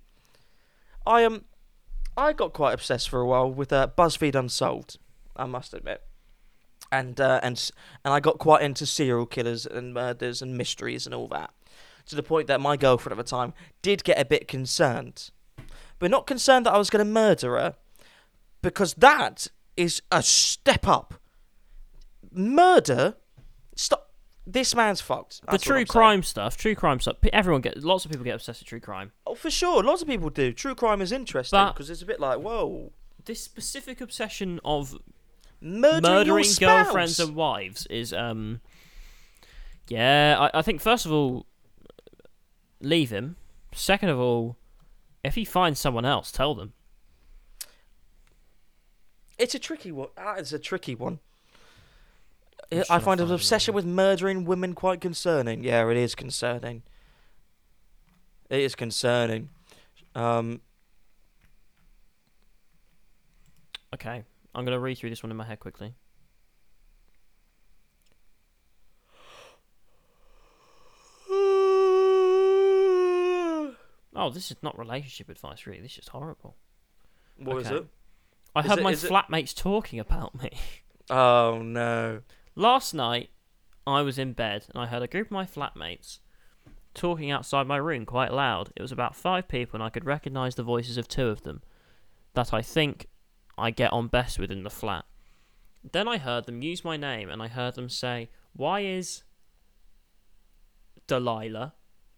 [1.06, 1.44] I am,
[2.16, 4.98] I got quite obsessed for a while with uh, BuzzFeed Unsolved.
[5.36, 6.02] I must admit,
[6.90, 7.70] and uh, and
[8.04, 11.52] and I got quite into serial killers and murders and mysteries and all that,
[12.06, 15.30] to the point that my girlfriend at the time did get a bit concerned,
[15.98, 17.74] but not concerned that I was going to murder her,
[18.62, 21.14] because that is a step up
[22.32, 23.14] murder.
[23.76, 24.04] Stop.
[24.46, 25.40] This man's fucked.
[25.42, 27.20] the That's what true crime stuff, true crime stuff.
[27.20, 29.12] pe- Everyone get lots of people get obsessed with true crime.
[29.26, 29.82] Oh, for sure.
[29.82, 30.52] Lots of people do.
[30.54, 32.92] True crime is interesting But- because it's a bit like, whoa,
[33.26, 34.96] This specific obsession of
[35.60, 36.84] murdering, your murdering spouse.
[36.86, 38.60] girlfriends and wives is um
[39.88, 41.46] yeah I, I think first of all
[42.80, 43.34] leave him
[43.74, 44.56] second of all
[45.24, 46.72] if he finds someone else tell them
[49.38, 50.08] It's a tricky one.
[50.16, 51.20] That is a tricky one.
[52.72, 55.64] I'm I find his obsession with murdering women quite concerning.
[55.64, 56.82] Yeah, it is concerning.
[58.50, 59.48] It is concerning.
[60.14, 60.60] Um,
[63.94, 65.94] okay i'm gonna read through this one in my head quickly
[74.18, 76.56] oh this is not relationship advice really this is horrible
[77.36, 77.76] what is Okay.
[77.76, 77.86] it?
[78.56, 80.50] i Is heard it- my is it- flatmates talking about me
[81.10, 82.20] Oh no.
[82.54, 83.30] Last night,
[83.86, 86.18] I was in bed and I heard a group of my flatmates
[86.92, 88.70] talking outside my room quite loud.
[88.76, 91.62] It was about five people, and I could recognise the voices of two of them
[92.34, 93.06] that I think
[93.56, 95.06] I get on best with in the flat.
[95.92, 99.22] Then I heard them use my name, and I heard them say, Why is
[101.06, 101.72] Delilah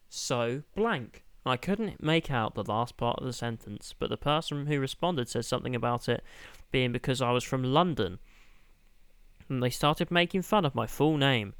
[0.08, 1.22] so blank?
[1.44, 5.28] I couldn't make out the last part of the sentence, but the person who responded
[5.28, 6.22] said something about it
[6.70, 8.18] being because I was from London
[9.50, 11.54] and they started making fun of my full name.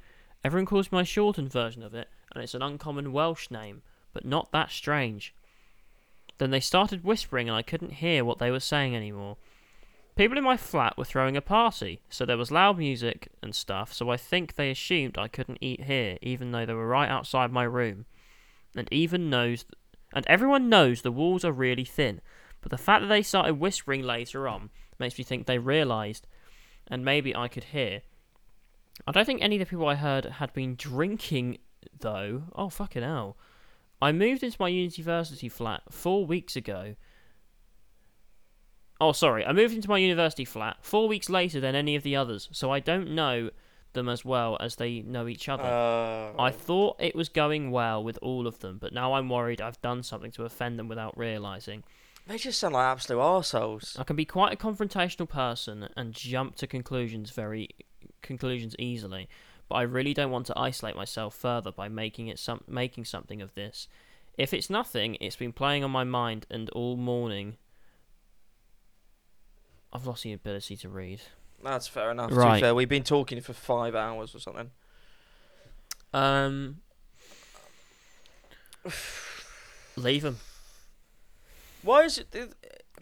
[0.45, 3.83] Everyone calls me my shortened version of it, and it's an uncommon Welsh name,
[4.15, 5.35] but not that strange.
[6.39, 9.37] Then they started whispering, and I couldn't hear what they were saying anymore.
[10.17, 13.93] People in my flat were throwing a party, so there was loud music and stuff,
[13.93, 17.53] so I think they assumed I couldn't eat here, even though they were right outside
[17.53, 18.07] my room.
[18.77, 19.65] And even knows
[20.13, 22.21] And everyone knows the walls are really thin.
[22.61, 26.27] But the fact that they started whispering later on makes me think they realised,
[26.89, 28.03] and maybe I could hear.
[29.07, 31.59] I don't think any of the people I heard had been drinking,
[31.99, 32.45] though.
[32.55, 33.39] Oh, fucking hell.
[34.03, 36.97] I moved into my university flat four weeks ago.
[39.01, 39.45] Oh, sorry.
[39.47, 42.71] I moved into my university flat four weeks later than any of the others, so
[42.71, 43.51] I don't know
[43.93, 45.65] them as well as they know each other.
[45.65, 49.61] Uh, I thought it was going well with all of them, but now I'm worried
[49.61, 51.83] I've done something to offend them without realising.
[52.27, 53.99] they just sound like absolute arseholes.
[53.99, 57.69] I can be quite a confrontational person and jump to conclusions very
[58.23, 59.29] conclusions easily,
[59.69, 63.41] but I really don't want to isolate myself further by making it some making something
[63.43, 63.89] of this.
[64.39, 67.57] If it's nothing, it's been playing on my mind and all morning.
[69.93, 71.21] I've lost the ability to read.
[71.63, 72.31] That's fair enough.
[72.31, 72.55] To Right.
[72.57, 74.71] be fair, we've been talking for five hours or something.
[76.13, 76.81] Um,
[79.97, 80.39] leave him,
[81.83, 82.55] Why is it?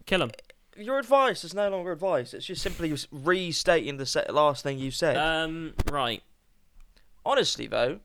[0.07, 0.31] kill him.
[0.77, 2.33] Your advice is no longer advice.
[2.35, 5.17] It's just simply restating the last thing you said.
[5.17, 6.23] Um, right.
[7.27, 7.99] Honestly, though,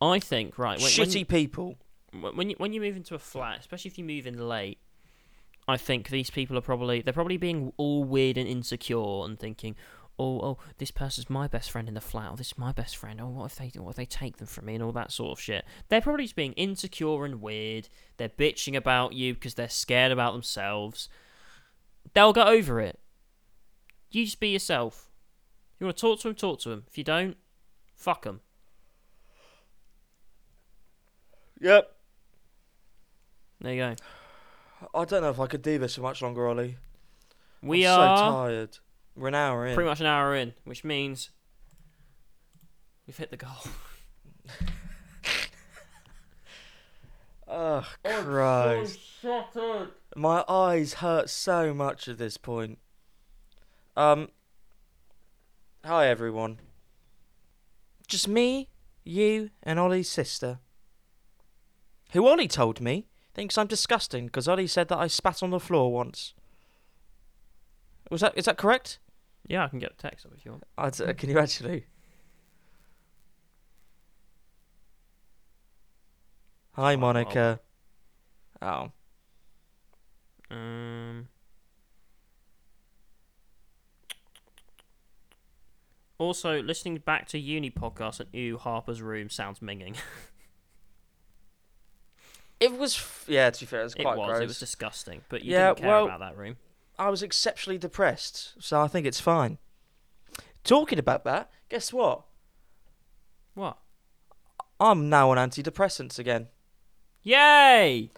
[0.00, 0.76] I think right.
[0.78, 1.76] When, when shitty you- people.
[2.12, 4.78] When you when you move into a flat, especially if you move in late,
[5.68, 9.76] I think these people are probably they're probably being all weird and insecure and thinking,
[10.18, 12.96] oh oh this person's my best friend in the flat, or this is my best
[12.96, 13.20] friend.
[13.20, 15.38] Oh what if they what if they take them from me and all that sort
[15.38, 15.66] of shit.
[15.90, 17.90] They're probably just being insecure and weird.
[18.16, 21.10] They're bitching about you because they're scared about themselves.
[22.14, 22.98] They'll get over it.
[24.10, 25.10] You just be yourself.
[25.78, 26.84] You want to talk to them, talk to them.
[26.88, 27.36] If you don't,
[27.94, 28.40] fuck them.
[31.60, 31.94] Yep.
[33.60, 33.94] There you go.
[34.94, 36.76] I don't know if I could do this for much longer, Ollie.
[37.62, 38.16] We I'm are.
[38.16, 38.78] so tired.
[39.16, 39.74] We're an hour in.
[39.74, 41.30] pretty much an hour in, which means
[43.06, 43.50] we've hit the goal.
[47.48, 49.00] Ugh, Christ.
[49.22, 52.78] So My eyes hurt so much at this point.
[53.96, 54.28] Um.
[55.84, 56.60] Hi, everyone.
[58.06, 58.68] Just me,
[59.04, 60.58] you, and Ollie's sister.
[62.12, 63.06] Who Ollie told me
[63.38, 66.34] thinks I'm disgusting because Ollie said that I spat on the floor once.
[68.10, 68.98] Was that is that correct?
[69.46, 70.64] Yeah, I can get a text up if you want.
[70.76, 71.84] I d- can you actually?
[76.72, 77.60] Hi, Oh, Monica.
[78.60, 78.90] Oh.
[80.50, 81.28] Um.
[86.18, 89.94] Also, listening back to uni podcast at Ew Harper's room sounds minging.
[92.60, 93.50] It was, f- yeah.
[93.50, 94.26] To be fair, it was it quite was.
[94.28, 94.42] gross.
[94.42, 95.20] It was disgusting.
[95.28, 96.56] But you Yeah, didn't care well- about that room.
[96.98, 99.58] I was exceptionally depressed, so I think it's fine.
[100.64, 102.22] Talking about that, guess what?
[103.54, 103.78] What?
[104.80, 106.48] I'm now on antidepressants again.
[107.22, 108.10] Yay!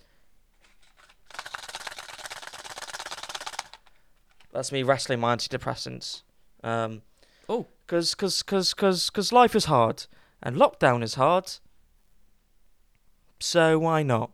[4.53, 6.23] That's me wrestling my antidepressants.
[6.65, 7.03] Um,
[7.49, 7.67] Oh.
[7.87, 10.07] cause, cause, cause, cause, cause life is hard
[10.43, 11.53] and lockdown is hard.
[13.41, 14.31] So why not?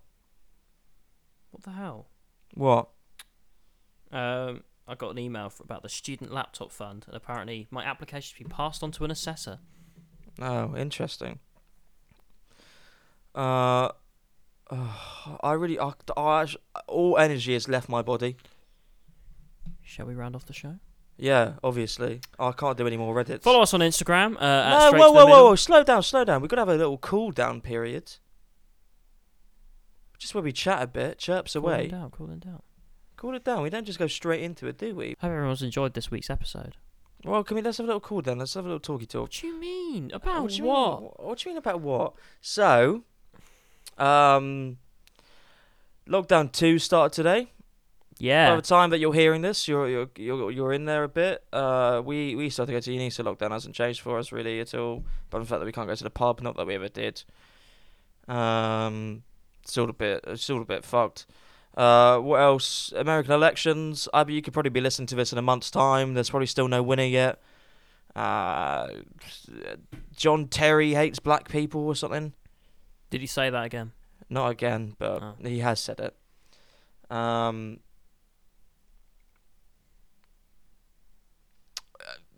[1.52, 2.08] What the hell?
[2.54, 2.88] What?
[4.12, 8.38] Um, I got an email f about the student laptop fund, and apparently my application's
[8.38, 9.60] been passed on to an assessor.
[10.40, 11.38] Oh, interesting.
[13.34, 13.90] Uh,
[14.70, 16.46] I really, I, I,
[16.88, 18.36] all energy has left my body.
[19.82, 20.76] Shall we round off the show?
[21.16, 22.20] Yeah, obviously.
[22.38, 23.42] I can't do any more Reddit.
[23.42, 24.36] Follow us on Instagram.
[24.36, 25.54] Uh, at no, whoa, whoa, whoa, whoa!
[25.54, 26.42] Slow down, slow down.
[26.42, 28.16] We've got to have a little cool down period.
[30.18, 31.88] Just where we chat a bit, chirps Cool them away.
[31.88, 32.62] down, cool down.
[33.16, 33.62] Cool it down.
[33.62, 35.16] We don't just go straight into it, do we?
[35.20, 36.76] I Hope everyone's enjoyed this week's episode.
[37.24, 38.38] Well, can we let's have a little cool down.
[38.38, 39.22] Let's have a little talky talk.
[39.22, 40.10] What do you mean?
[40.12, 40.60] About what?
[40.60, 41.00] what?
[41.00, 42.12] Mean, what do you mean about what?
[42.40, 43.04] So,
[43.98, 44.78] um,
[46.06, 47.52] lockdown two started today.
[48.18, 48.50] Yeah.
[48.50, 51.44] By the time that you're hearing this, you're you're you're, you're in there a bit.
[51.52, 54.60] Uh, we we started to go to uni, so lockdown hasn't changed for us really
[54.60, 55.04] at all.
[55.30, 57.24] But the fact that we can't go to the pub, not that we ever did.
[58.28, 59.22] Um,
[59.78, 61.26] all a bit it's all a bit fucked.
[61.76, 62.92] Uh, what else?
[62.96, 64.08] American elections.
[64.14, 66.14] I mean, you could probably be listening to this in a month's time.
[66.14, 67.40] There's probably still no winner yet.
[68.14, 68.88] Uh,
[70.16, 72.32] John Terry hates black people or something.
[73.10, 73.92] Did he say that again?
[74.30, 75.34] Not again, but Oh.
[75.42, 76.16] he has said it.
[77.14, 77.80] Um,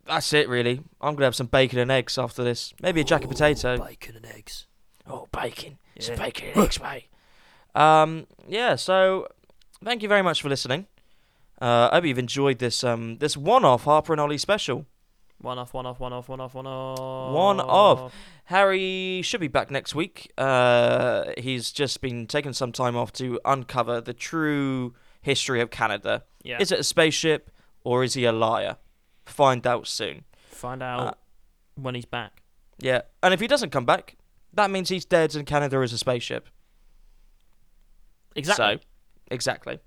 [0.07, 0.83] that's it, really.
[1.01, 2.73] I'm gonna have some bacon and eggs after this.
[2.83, 3.79] Maybe a jacket potato.
[3.79, 4.67] Bacon and eggs.
[5.07, 5.79] Oh, bacon!
[5.95, 6.17] It's Yeah.
[6.17, 7.05] bacon and eggs, mate.
[7.79, 8.77] Um, yeah.
[8.77, 9.29] So,
[9.85, 10.87] thank you very much for listening.
[11.61, 14.87] Uh, I hope you've enjoyed this um this one-off Harper and Ollie special.
[15.41, 17.33] One off, one off, one off, one off, one off.
[17.33, 18.13] One off.
[18.47, 20.33] Harry should be back next week.
[20.37, 26.25] Uh, he's just been taking some time off to uncover the true history of Canada.
[26.43, 26.59] Yeah.
[26.61, 27.53] Is it a spaceship
[27.85, 28.79] or is he a liar?
[29.27, 30.25] Find out soon.
[30.49, 31.13] Find out Uh,
[31.77, 32.43] when he's back.
[32.81, 34.17] Yeah, and if he doesn't come back,
[34.55, 36.49] that means he's dead and Canada is a spaceship.
[38.39, 38.77] Exactly.
[38.77, 38.81] So,
[39.31, 39.79] exactly.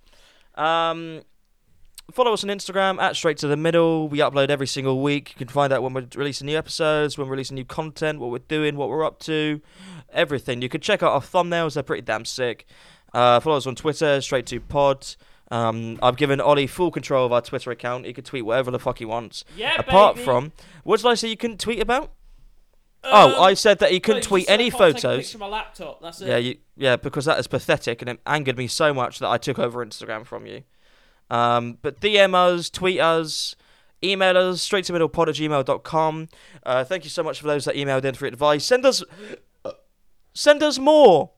[0.56, 1.22] Um,
[2.12, 4.10] follow us on Instagram at Straight to the Middle.
[4.10, 5.32] We upload every single week.
[5.32, 8.30] You can find out when we're releasing new episodes, when we're releasing new content, what
[8.32, 9.62] we're doing, what we're up to,
[10.12, 10.62] everything.
[10.62, 12.66] You can check out our thumbnails; they're pretty damn sick.
[13.14, 15.16] Uh, follow us on Twitter, Straight to Pod.
[15.52, 18.06] Um, I've given Ollie full control of our Twitter account.
[18.06, 19.44] He can tweet whatever the fuck he wants.
[19.58, 20.26] yeah, Apart baby.
[20.26, 20.52] from,
[20.86, 22.14] what did I say you couldn't tweet about?
[23.04, 25.36] Oh, Um, I said that he couldn't tweet any photos.
[25.38, 26.02] my laptop.
[26.02, 26.28] That's it.
[26.28, 29.38] Yeah, you, yeah, because that is pathetic and it angered me so much that I
[29.38, 30.64] took over Instagram from you.
[31.30, 33.56] Um, but DM us, tweet us,
[34.04, 36.28] email us, straight to middlepod at gmail.com.
[36.64, 38.66] Uh, thank you so much for those that emailed in for advice.
[38.66, 39.04] Send us,
[40.34, 41.32] send us more.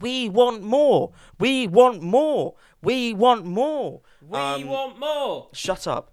[0.00, 1.12] We want more.
[1.38, 2.54] We want more.
[2.80, 4.00] We want more.
[4.26, 5.48] We Um, want more.
[5.52, 6.11] Shut up.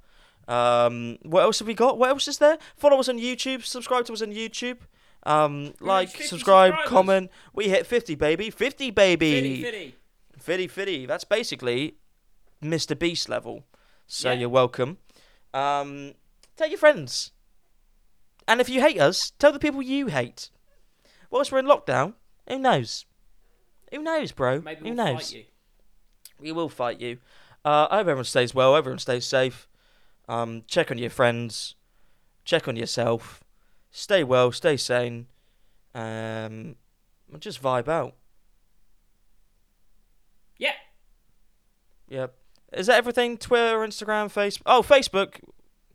[0.50, 1.98] Um, what else have we got?
[1.98, 2.58] What else is there?
[2.76, 3.64] Follow us on YouTube.
[3.64, 4.80] Subscribe to us on YouTube.
[5.24, 7.30] Um, like, subscribe, comment.
[7.54, 8.50] We hit 50, baby.
[8.50, 9.32] 50, baby.
[9.32, 9.96] Fitty, fitty.
[10.40, 11.06] Fitty, fitty.
[11.06, 11.96] That's basically
[12.64, 12.98] Mr.
[12.98, 13.64] Beast level.
[14.08, 14.40] So Yeah.
[14.40, 14.98] you're welcome.
[15.54, 16.14] Um,
[16.58, 17.32] tell your friends.
[18.48, 20.50] And if you hate us, tell the people you hate.
[21.30, 22.14] Whilst we're in lockdown,
[22.48, 23.06] who knows?
[23.94, 24.62] Who knows, bro?
[24.62, 25.30] Maybe who we'll knows?
[25.30, 25.44] fight you.
[26.40, 27.20] We will fight you.
[27.64, 28.76] Uh, I hope everyone stays well.
[28.76, 29.68] Everyone stays safe.
[30.30, 31.76] Um, check on your friends.
[32.46, 33.44] Check on yourself.
[33.90, 34.52] Stay well.
[34.52, 35.26] Stay sane.
[35.96, 36.76] Um,
[37.34, 38.14] and just vibe out.
[40.58, 40.74] Yeah.
[42.10, 42.36] Yep.
[42.74, 43.38] Is that everything?
[43.38, 44.62] Twitter, Instagram, Facebook.
[44.68, 45.40] Oh, Facebook.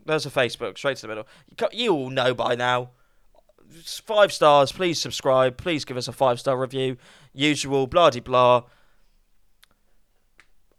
[0.04, 1.28] There's a Facebook straight to the middle.
[1.48, 2.90] You, you all know by now.
[4.04, 4.72] Five stars.
[4.72, 5.56] Please subscribe.
[5.56, 6.96] Please give us a five star review.
[7.32, 7.86] Usual.
[7.86, 8.64] Blah de blah.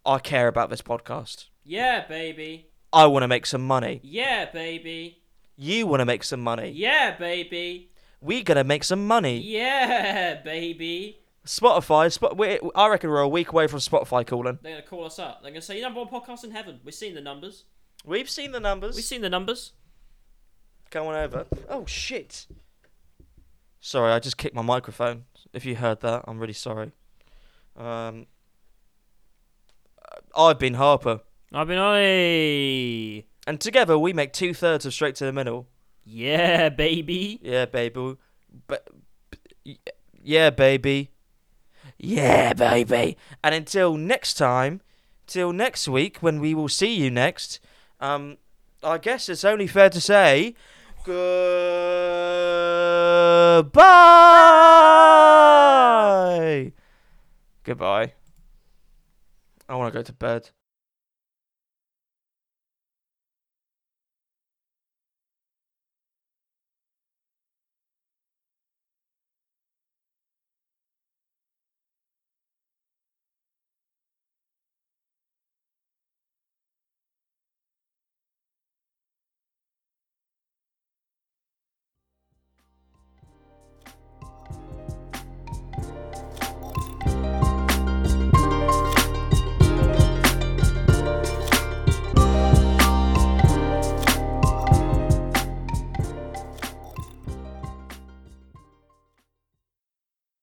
[0.05, 1.45] I care about this podcast.
[1.63, 2.67] Yeah, baby.
[2.95, 3.99] I want to make some money.
[4.03, 5.19] Yeah, baby.
[5.57, 6.71] You want to make some money.
[6.71, 7.91] Yeah, baby.
[8.21, 9.37] We're gonna make some money.
[9.37, 11.19] Yeah, baby.
[11.45, 12.11] Spotify.
[12.11, 12.35] Spot.
[12.37, 14.57] We, I reckon we're a week away from Spotify calling.
[14.61, 15.41] They're gonna call us up.
[15.43, 16.79] They're gonna say you're number one podcast in heaven.
[16.83, 17.65] We've seen the numbers.
[18.03, 18.95] We've seen the numbers.
[18.95, 19.73] We've seen the numbers.
[20.89, 21.45] Come on over.
[21.69, 22.47] Oh shit.
[23.79, 25.25] Sorry, I just kicked my microphone.
[25.53, 26.91] If you heard that, I'm really sorry.
[27.77, 28.25] Um,
[30.35, 31.19] I've been Harper,
[31.55, 33.23] I've been on.
[33.47, 35.69] and together we make two thirds of Straight to the Middle.
[36.03, 37.39] Yeah, baby.
[37.41, 38.17] Yeah, baby.
[38.67, 38.89] But
[40.21, 41.11] yeah, baby.
[41.97, 43.15] Yeah, baby.
[43.41, 44.81] And until next time,
[45.27, 47.61] till next week when we will see you next,
[48.01, 48.35] um,
[48.83, 50.55] I guess it's only fair to say
[51.05, 51.53] goodbye.
[57.63, 58.13] Goodbye.
[59.69, 60.49] I want to go to bed.